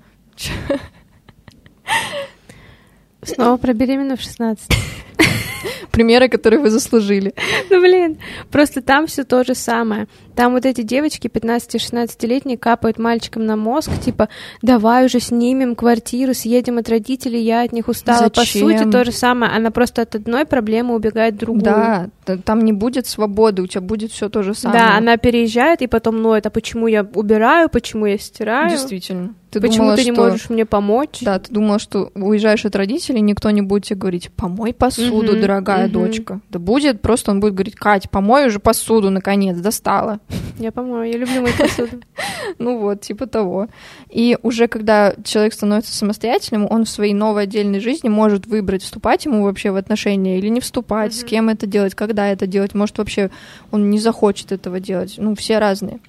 [3.23, 4.69] Снова про беременную в 16
[5.91, 7.33] примеры, которые вы заслужили.
[7.69, 8.17] Ну, блин,
[8.51, 10.07] просто там все то же самое.
[10.35, 14.27] Там вот эти девочки 15-16-летние капают мальчикам на мозг, типа,
[14.61, 18.29] давай уже снимем квартиру, съедем от родителей, я от них устала.
[18.35, 18.67] Зачем?
[18.67, 19.51] По сути, то же самое.
[19.53, 21.63] Она просто от одной проблемы убегает в другую.
[21.63, 22.09] Да,
[22.43, 24.79] там не будет свободы, у тебя будет все то же самое.
[24.79, 28.69] Да, она переезжает и потом ноет, а почему я убираю, почему я стираю.
[28.69, 29.33] Действительно.
[29.55, 30.21] Ты Почему думала, ты не что...
[30.21, 31.19] можешь мне помочь?
[31.21, 35.39] Да, ты думала, что уезжаешь от родителей, никто не будет тебе говорить, помой посуду, угу,
[35.39, 35.91] дорогая угу.
[35.91, 36.39] дочка.
[36.49, 40.19] Да будет, просто он будет говорить, Кать, помой уже посуду, наконец, достала.
[40.59, 41.97] Я помою, я люблю мою посуду.
[42.59, 43.67] Ну вот, типа того.
[44.09, 49.25] И уже когда человек становится самостоятельным, он в своей новой отдельной жизни может выбрать, вступать
[49.25, 52.73] ему вообще в отношения или не вступать, с кем это делать, когда это делать.
[52.73, 53.31] Может, вообще
[53.71, 55.15] он не захочет этого делать.
[55.17, 55.99] Ну, все разные.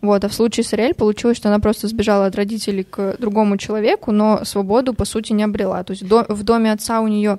[0.00, 3.56] Вот, а в случае с Ариэль получилось, что она просто сбежала от родителей к другому
[3.56, 5.82] человеку, но свободу, по сути, не обрела.
[5.82, 7.38] То есть в доме отца у нее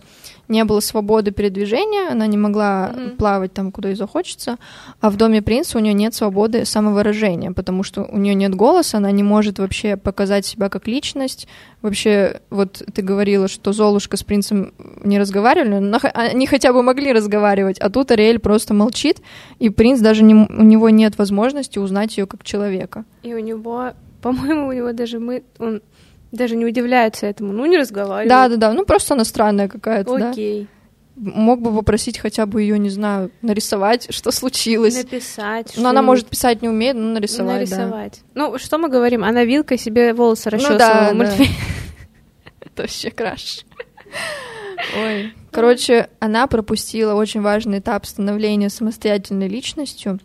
[0.49, 3.15] не было свободы передвижения, она не могла mm-hmm.
[3.15, 4.57] плавать там, куда ей захочется,
[4.99, 8.97] а в доме принца у нее нет свободы самовыражения, потому что у нее нет голоса,
[8.97, 11.47] она не может вообще показать себя как личность.
[11.81, 14.73] Вообще, вот ты говорила, что Золушка с принцем
[15.03, 19.21] не разговаривали, но они хотя бы могли разговаривать, а тут Ариэль просто молчит,
[19.59, 23.05] и принц даже не, у него нет возможности узнать ее как человека.
[23.21, 23.91] И у него,
[24.21, 25.81] по-моему, у него даже мы, он
[26.32, 27.53] даже не удивляется этому.
[27.53, 28.30] Ну, не разговаривает.
[28.30, 28.73] Да, да, да.
[28.73, 30.15] Ну, просто она странная какая-то.
[30.15, 30.67] Окей.
[31.15, 31.32] Да?
[31.36, 34.95] Мог бы попросить хотя бы ее, не знаю, нарисовать, что случилось.
[34.95, 35.73] Написать.
[35.75, 37.69] Но она может писать не умеет, но нарисовать.
[37.69, 38.21] Нарисовать.
[38.34, 38.47] Да.
[38.47, 39.25] Ну, что мы говорим?
[39.25, 41.43] Она вилкой себе волосы расчесывала ну, да, да.
[42.61, 43.65] Это вообще краш.
[44.97, 45.34] Ой.
[45.51, 50.19] Короче, она пропустила очень важный этап становления самостоятельной личностью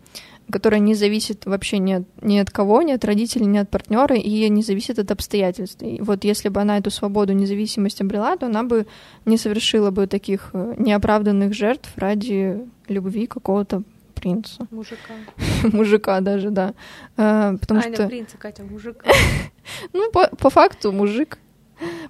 [0.51, 4.15] которая не зависит вообще ни от, ни от кого, ни от родителей, ни от партнера,
[4.15, 5.81] и не зависит от обстоятельств.
[5.81, 8.85] И вот если бы она эту свободу, независимость обрела, то она бы
[9.25, 13.83] не совершила бы таких э, неоправданных жертв ради любви какого-то
[14.13, 14.67] принца.
[14.71, 15.13] Мужика.
[15.63, 16.73] Мужика даже, да.
[17.17, 18.07] А, потому Аня, что...
[18.07, 19.05] принца, Катя, мужика.
[19.93, 21.37] ну, по, по факту мужик.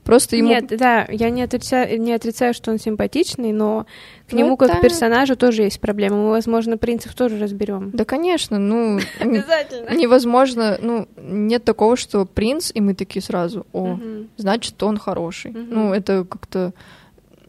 [0.03, 0.49] Просто ему...
[0.49, 3.85] Нет, да, я не отрицаю, не отрицаю, что он симпатичный, но
[4.27, 4.75] к ну, нему как да.
[4.77, 6.17] к персонажу тоже есть проблемы.
[6.17, 7.91] Мы, возможно, принцев тоже разберем.
[7.91, 8.99] Да, конечно, ну...
[9.19, 9.95] Обязательно.
[9.95, 13.97] Невозможно, ну, нет такого, что принц, и мы такие сразу, о,
[14.37, 15.51] значит, он хороший.
[15.51, 16.73] Ну, это как-то...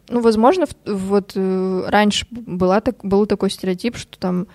[0.09, 4.47] Ну, возможно, вот э, раньше была, так, был такой стереотип, что там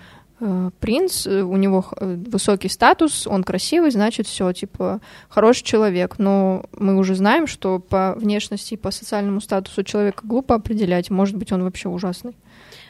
[0.79, 6.15] принц, э, у него э, высокий статус, он красивый, значит, все, типа, хороший человек.
[6.17, 11.09] Но мы уже знаем, что по внешности и по социальному статусу человека глупо определять.
[11.09, 12.35] Может быть, он вообще ужасный.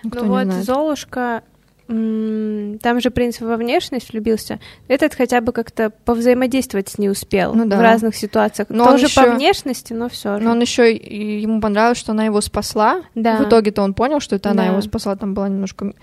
[0.04, 0.66] Никто ну вот знает.
[0.66, 1.44] Золушка
[1.88, 7.66] там же принц во внешность влюбился, этот хотя бы как-то повзаимодействовать с ней успел Ну
[7.66, 7.78] да.
[7.78, 8.70] в разных ситуациях.
[8.70, 10.44] Но Тоже он по внешности, но все же.
[10.44, 13.02] Но он еще ему понравилось, что она его спасла.
[13.16, 13.38] Да.
[13.38, 14.70] В итоге-то он понял, что это она Да.
[14.72, 15.16] его спасла.
[15.18, 15.94] Там была немножко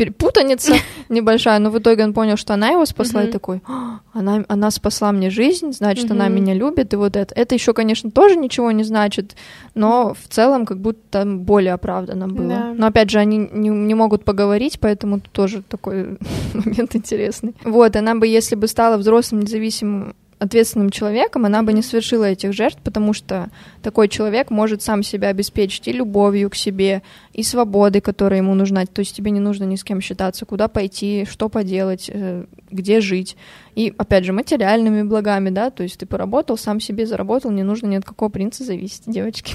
[0.00, 0.72] перепутаница
[1.10, 4.70] небольшая, но в итоге он понял, что она его спасла, и такой, «А, она, она
[4.70, 7.34] спасла мне жизнь, значит, она меня любит, и вот это.
[7.34, 9.36] Это еще, конечно, тоже ничего не значит,
[9.74, 12.72] но в целом как будто более оправданно было.
[12.74, 16.16] Но опять же, они не, не могут поговорить, поэтому тоже такой
[16.54, 17.54] момент интересный.
[17.62, 22.54] Вот, она бы, если бы стала взрослым, независимым ответственным человеком, она бы не совершила этих
[22.54, 23.50] жертв, потому что
[23.82, 27.02] такой человек может сам себя обеспечить и любовью к себе,
[27.34, 28.86] и свободой, которая ему нужна.
[28.86, 33.02] То есть тебе не нужно ни с кем считаться, куда пойти, что поделать, э, где
[33.02, 33.36] жить.
[33.74, 37.88] И, опять же, материальными благами, да, то есть ты поработал, сам себе заработал, не нужно
[37.88, 39.54] ни от какого принца зависеть, девочки.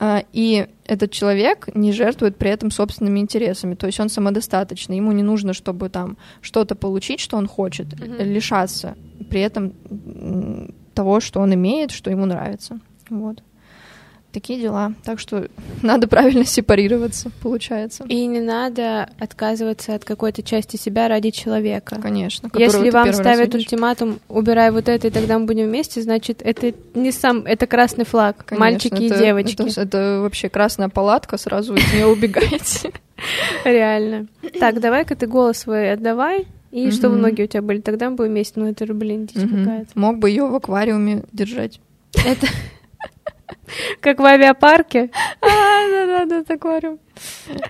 [0.00, 5.12] А, И этот человек не жертвует при этом собственными интересами, то есть он самодостаточный, ему
[5.12, 8.20] не нужно, чтобы там что-то получить, что он хочет, Мгм.
[8.20, 8.96] лишаться
[9.30, 9.72] при этом
[10.94, 12.80] того, что он имеет, что ему нравится.
[13.10, 13.42] Вот.
[14.32, 14.92] Такие дела.
[15.04, 15.48] Так что
[15.82, 18.04] надо правильно сепарироваться, получается.
[18.08, 21.98] И не надо отказываться от какой-то части себя ради человека.
[22.00, 22.50] Конечно.
[22.56, 27.10] Если вам ставят ультиматум, убирай вот это, и тогда мы будем вместе, значит, это не
[27.10, 29.62] сам, это красный флаг, Конечно, мальчики это- и девочки.
[29.70, 32.92] Это, это вообще красная палатка, сразу от нее убегаете.
[33.64, 34.26] Реально.
[34.60, 37.22] Так, давай-ка ты голос свой отдавай, и чтобы Мгм.
[37.22, 38.60] ноги у тебя были, тогда мы будем вместе.
[38.60, 39.64] Ну, это же, блин, дичь Мгм.
[39.64, 39.90] какая-то.
[39.94, 41.80] Мог бы ее в аквариуме держать.
[42.26, 42.46] Это
[44.00, 46.98] как в авиапарке, Да-да-да, аквариум.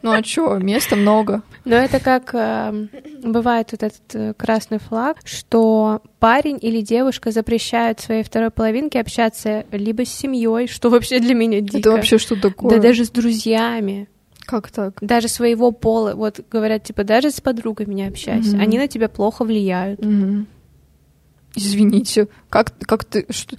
[0.02, 1.42] Ну а чё, места много.
[1.64, 2.90] но это как эм,
[3.22, 9.64] бывает вот этот э, красный флаг, что парень или девушка запрещают своей второй половинке общаться
[9.72, 11.78] либо с семьей, что вообще для меня дико.
[11.78, 12.70] Это вообще что такое?
[12.76, 14.08] Да даже с друзьями.
[14.44, 14.94] Как так?
[15.02, 18.60] даже своего пола, вот говорят, типа, даже с подругами не общайся, Мгм.
[18.62, 20.02] они на тебя плохо влияют.
[20.02, 20.46] Мгм.
[21.59, 23.26] Извините, как, как ты...
[23.30, 23.56] Что,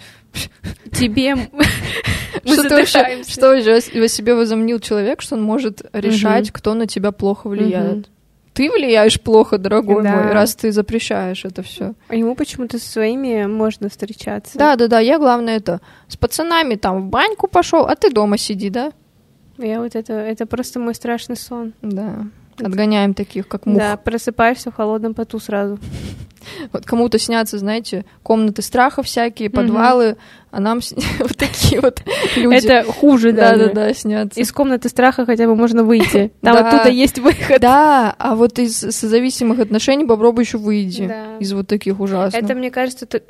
[0.92, 3.00] Тебе мы что ты вообще...
[3.00, 3.32] задыхаемся.
[3.32, 7.98] Что вообще о себе возомнил человек, что он может решать, кто на тебя плохо влияет?
[7.98, 8.06] Мгм.
[8.54, 10.16] Ты влияешь плохо, дорогой Да.
[10.16, 11.94] мой, раз ты запрещаешь это все.
[12.10, 14.58] А ему почему-то со своими можно встречаться.
[14.58, 15.80] Да, да, да, я главное это
[16.10, 18.92] с пацанами там в баньку пошел, а ты дома сиди, да?
[19.58, 21.74] Я вот это, это просто мой страшный сон.
[21.82, 22.26] Да.
[22.62, 23.78] Отгоняем таких, как мух.
[23.80, 25.80] Да, просыпаешься в холодном поту сразу.
[26.72, 30.16] Вот кому-то снятся, знаете, комнаты страха всякие, подвалы,
[30.52, 32.02] а нам с- вот такие вот
[32.38, 32.66] люди.
[32.66, 33.68] Это хуже да, даже.
[33.68, 34.40] да, да, снятся.
[34.40, 36.32] Из комнаты страха хотя бы можно выйти.
[36.42, 36.68] Там Да.
[36.70, 37.60] оттуда есть выход.
[37.62, 41.08] Да, а вот из созависимых отношений попробуй еще выйди.
[41.08, 41.38] Да.
[41.40, 42.42] Из вот таких ужасных.
[42.42, 43.22] Это, мне кажется, это,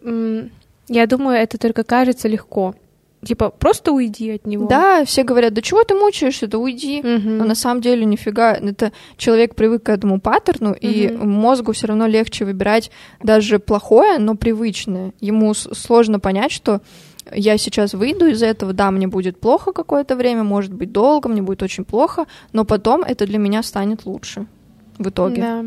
[0.87, 2.75] я думаю, это только кажется легко.
[3.23, 4.67] Типа, просто уйди от него.
[4.67, 7.01] Да, все говорят, да чего ты мучаешься, да уйди.
[7.01, 7.41] Мгм.
[7.41, 11.29] А на самом деле нифига, это человек привык к этому паттерну, и Мгм.
[11.29, 12.91] мозгу все равно легче выбирать
[13.21, 15.11] даже плохое, но привычное.
[15.19, 16.81] Ему сложно понять, что
[17.35, 21.41] я сейчас выйду из этого, да, мне будет плохо какое-то время, может быть долго, мне
[21.41, 24.47] будет очень плохо, но потом это для меня станет лучше
[24.97, 25.41] в итоге.
[25.41, 25.65] Да.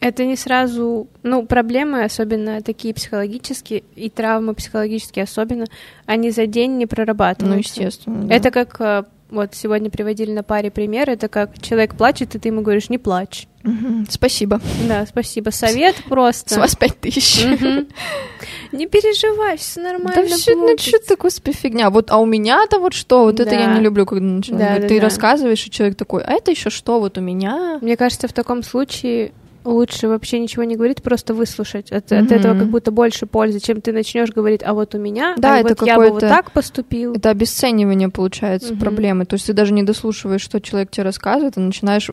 [0.00, 5.66] Это не сразу, ну, проблемы, особенно такие психологические, и травмы психологические особенно,
[6.06, 7.80] они за день не прорабатываются.
[7.80, 8.24] Ну, естественно.
[8.24, 8.34] да.
[8.34, 12.48] Это как, э, вот сегодня приводили на паре пример, это как человек плачет, и ты
[12.48, 13.48] ему говоришь, не плачь.
[13.64, 14.06] Мгм.
[14.08, 14.60] Спасибо.
[14.86, 15.50] Да, спасибо.
[15.50, 16.54] Совет просто.
[16.54, 17.44] С вас пять тысяч.
[18.72, 20.12] Не переживай, все нормально.
[20.14, 21.90] Да все, ну что господи, фигня.
[21.90, 24.28] Вот, а у меня-то вот что, вот это я не люблю, когда.
[24.50, 25.04] Да, да, ты да.
[25.04, 27.78] рассказываешь, и человек такой, а это еще что, вот у меня.
[27.82, 29.32] Мне кажется, в таком случае
[29.68, 31.92] лучше вообще ничего не говорить, просто выслушать.
[31.92, 32.34] От, от Мгм.
[32.34, 35.58] этого как будто больше пользы, чем ты начнешь говорить, а вот у меня, Да, а
[35.60, 37.14] это вот я бы вот так поступил.
[37.14, 38.78] Это обесценивание получается Мгм.
[38.80, 39.24] проблемы.
[39.26, 42.10] То есть ты даже не дослушиваешь, что человек тебе рассказывает, и начинаешь.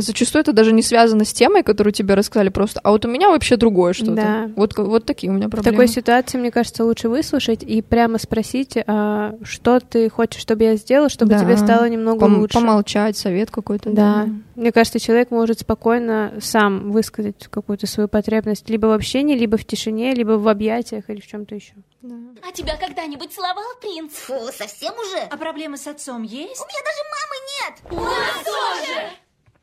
[0.00, 3.28] Зачастую это даже не связано с темой, которую тебе рассказали просто, а вот у меня
[3.28, 4.12] вообще другое что-то.
[4.14, 4.50] Да.
[4.56, 5.76] Вот, вот такие у меня В проблемы.
[5.76, 10.76] такой ситуации, мне кажется, лучше выслушать и прямо спросить, а, что ты хочешь, чтобы я
[10.76, 11.40] сделала, чтобы Да.
[11.40, 12.54] тебе стало немного Пом- лучше.
[12.54, 13.90] Помолчать, совет какой-то.
[13.90, 14.26] Да.
[14.54, 19.64] Мне кажется, человек может спокойно сам высказать какую-то свою потребность либо в общении, либо в
[19.64, 21.74] тишине, либо в объятиях или в чем-то еще.
[22.02, 22.14] Да.
[22.48, 24.12] А тебя когда-нибудь целовал принц?
[24.14, 25.18] Фу, совсем уже?
[25.30, 26.60] А проблемы с отцом есть?
[26.60, 27.74] У меня даже мамы нет!
[27.90, 29.00] У нас тоже!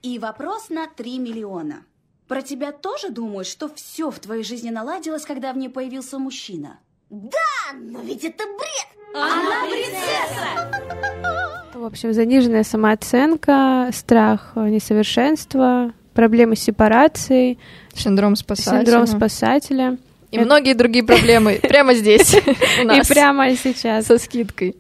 [0.06, 1.84] И вопрос на 3 миллиона.
[2.28, 6.78] Про тебя тоже думают, что все в твоей жизни наладилось, когда в ней появился мужчина?
[7.10, 9.16] Да, но ведь это бред!
[9.16, 11.72] Она принцесса!
[11.74, 17.58] В общем, заниженная самооценка, страх э, несовершенства, проблемы с сепарацией,
[17.95, 18.86] Синдром спасателя.
[18.86, 19.97] синдром спасателя.
[20.30, 22.36] И многие другие проблемы прямо здесь
[22.84, 24.06] у И прямо сейчас.
[24.06, 24.76] со скидкой.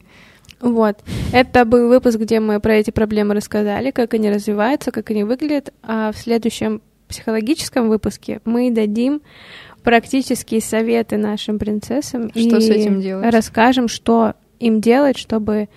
[0.65, 0.97] Вот.
[1.31, 5.71] Это был выпуск, где мы про эти проблемы рассказали, как они развиваются, как они выглядят.
[5.83, 9.21] А в следующем психологическом выпуске мы дадим
[9.83, 13.31] практические советы нашим принцессам Что и с этим делать?
[13.31, 15.69] расскажем, что им делать, чтобы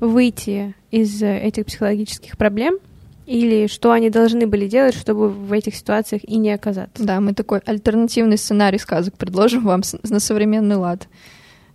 [0.00, 2.78] выйти из этих психологических проблем
[3.26, 7.04] или что они должны были делать, чтобы в этих ситуациях и не оказаться.
[7.04, 11.06] Да, мы такой альтернативный сценарий сказок предложим вам на современный лад.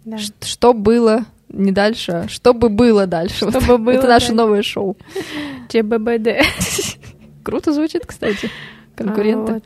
[0.04, 0.18] Да.
[0.18, 3.46] Что было не дальше, а что бы было дальше.
[3.46, 4.34] Вот Что бы было Это наше дальше.
[4.34, 4.98] новое шоу.
[5.70, 6.30] ЧББД.
[7.44, 8.50] Круто звучит, кстати.
[8.96, 9.52] Конкуренты.
[9.52, 9.64] А, вот.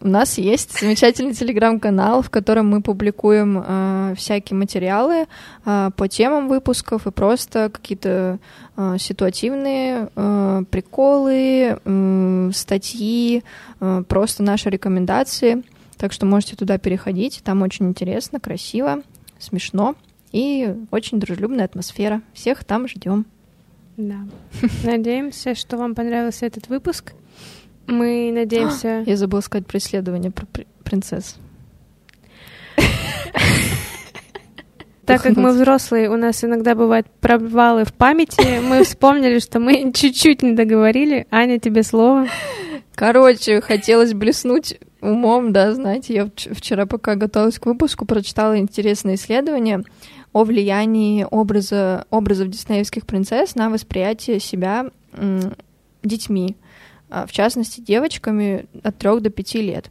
[0.00, 5.26] У нас есть замечательный телеграм-канал, в котором мы публикуем э, всякие материалы
[5.64, 8.40] э, по темам выпусков и просто какие-то
[8.76, 13.44] э, ситуативные э, приколы, м, статьи,
[13.80, 15.62] э, просто наши рекомендации.
[15.98, 17.40] Так что можете туда переходить.
[17.44, 19.02] Там очень интересно, красиво,
[19.38, 19.94] смешно
[20.32, 22.22] и очень дружелюбная атмосфера.
[22.32, 23.26] Всех там ждем.
[23.96, 24.16] Да.
[24.84, 27.12] Надеемся, что вам понравился этот выпуск.
[27.86, 29.02] Мы надеемся...
[29.06, 31.36] Я забыла сказать про исследование про при- принцесс.
[35.04, 39.92] Так как мы взрослые, у нас иногда бывают провалы в памяти, мы вспомнили, что мы
[39.94, 41.26] чуть-чуть не договорили.
[41.32, 42.28] Аня, тебе слово.
[42.94, 49.16] Короче, хотелось блеснуть умом, да, знаете, я вч- вчера, пока готовилась к выпуску, прочитала интересное
[49.16, 49.82] исследование
[50.32, 54.90] о влиянии образа, образов диснеевских принцесс на восприятие себя
[56.02, 56.56] детьми,
[57.10, 59.90] а, в частности, девочками от 3 до 5 лет.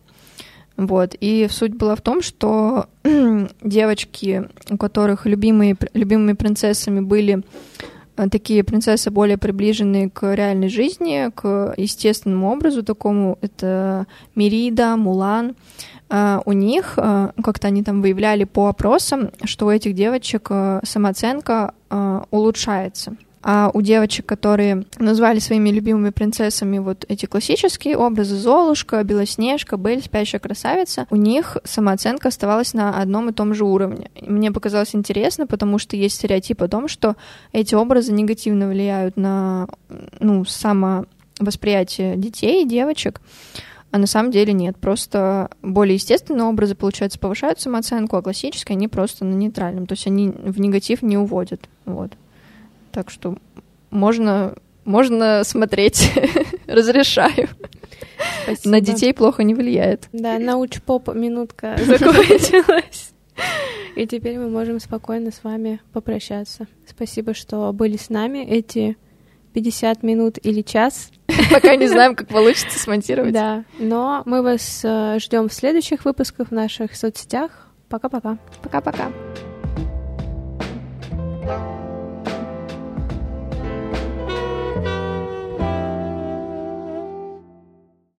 [0.77, 1.15] Вот.
[1.19, 2.87] И суть была в том, что
[3.61, 7.43] девочки, у которых любимые, любимыми принцессами были
[8.17, 15.49] э, такие принцессы более приближенные к реальной жизни, к естественному образу такому, это Мирида, Мулан,
[15.49, 16.00] А,
[16.45, 21.74] у них, э, как-то они там выявляли по опросам, что у этих девочек э, самооценка
[22.32, 23.18] улучшается.
[23.43, 30.03] А у девочек, которые назвали своими любимыми принцессами вот эти классические образы Золушка, Белоснежка, Бель,
[30.03, 34.12] Спящая красавица, у них самооценка оставалась на одном и том же уровне.
[34.16, 37.16] И мне показалось интересно, потому что есть стереотип о том, что
[37.51, 39.68] эти образы негативно влияют на
[40.20, 43.22] ну, самовосприятие детей, девочек.
[43.91, 44.77] А на самом деле нет.
[44.77, 49.85] Просто более естественные образы, получается, повышают самооценку, а классические они просто на нейтральном.
[49.85, 51.61] То есть они в негатив не уводят.
[51.85, 52.13] Вот.
[52.93, 53.37] Так что
[53.89, 56.09] можно, можно смотреть.
[56.67, 57.49] Разрешаю.
[58.43, 58.71] Спасибо.
[58.71, 60.07] На детей плохо не влияет.
[60.13, 63.11] Да, науч-поп минутка закончилась.
[63.95, 66.67] И теперь мы можем спокойно с вами попрощаться.
[66.87, 68.95] Спасибо, что были с нами эти
[69.53, 71.11] 50 минут или час.
[71.51, 73.33] Пока не знаем, как получится смонтировать.
[73.33, 77.67] Да, но мы вас ждем в следующих выпусках в наших соцсетях.
[77.89, 78.37] Пока-пока.
[78.61, 79.11] Пока-пока.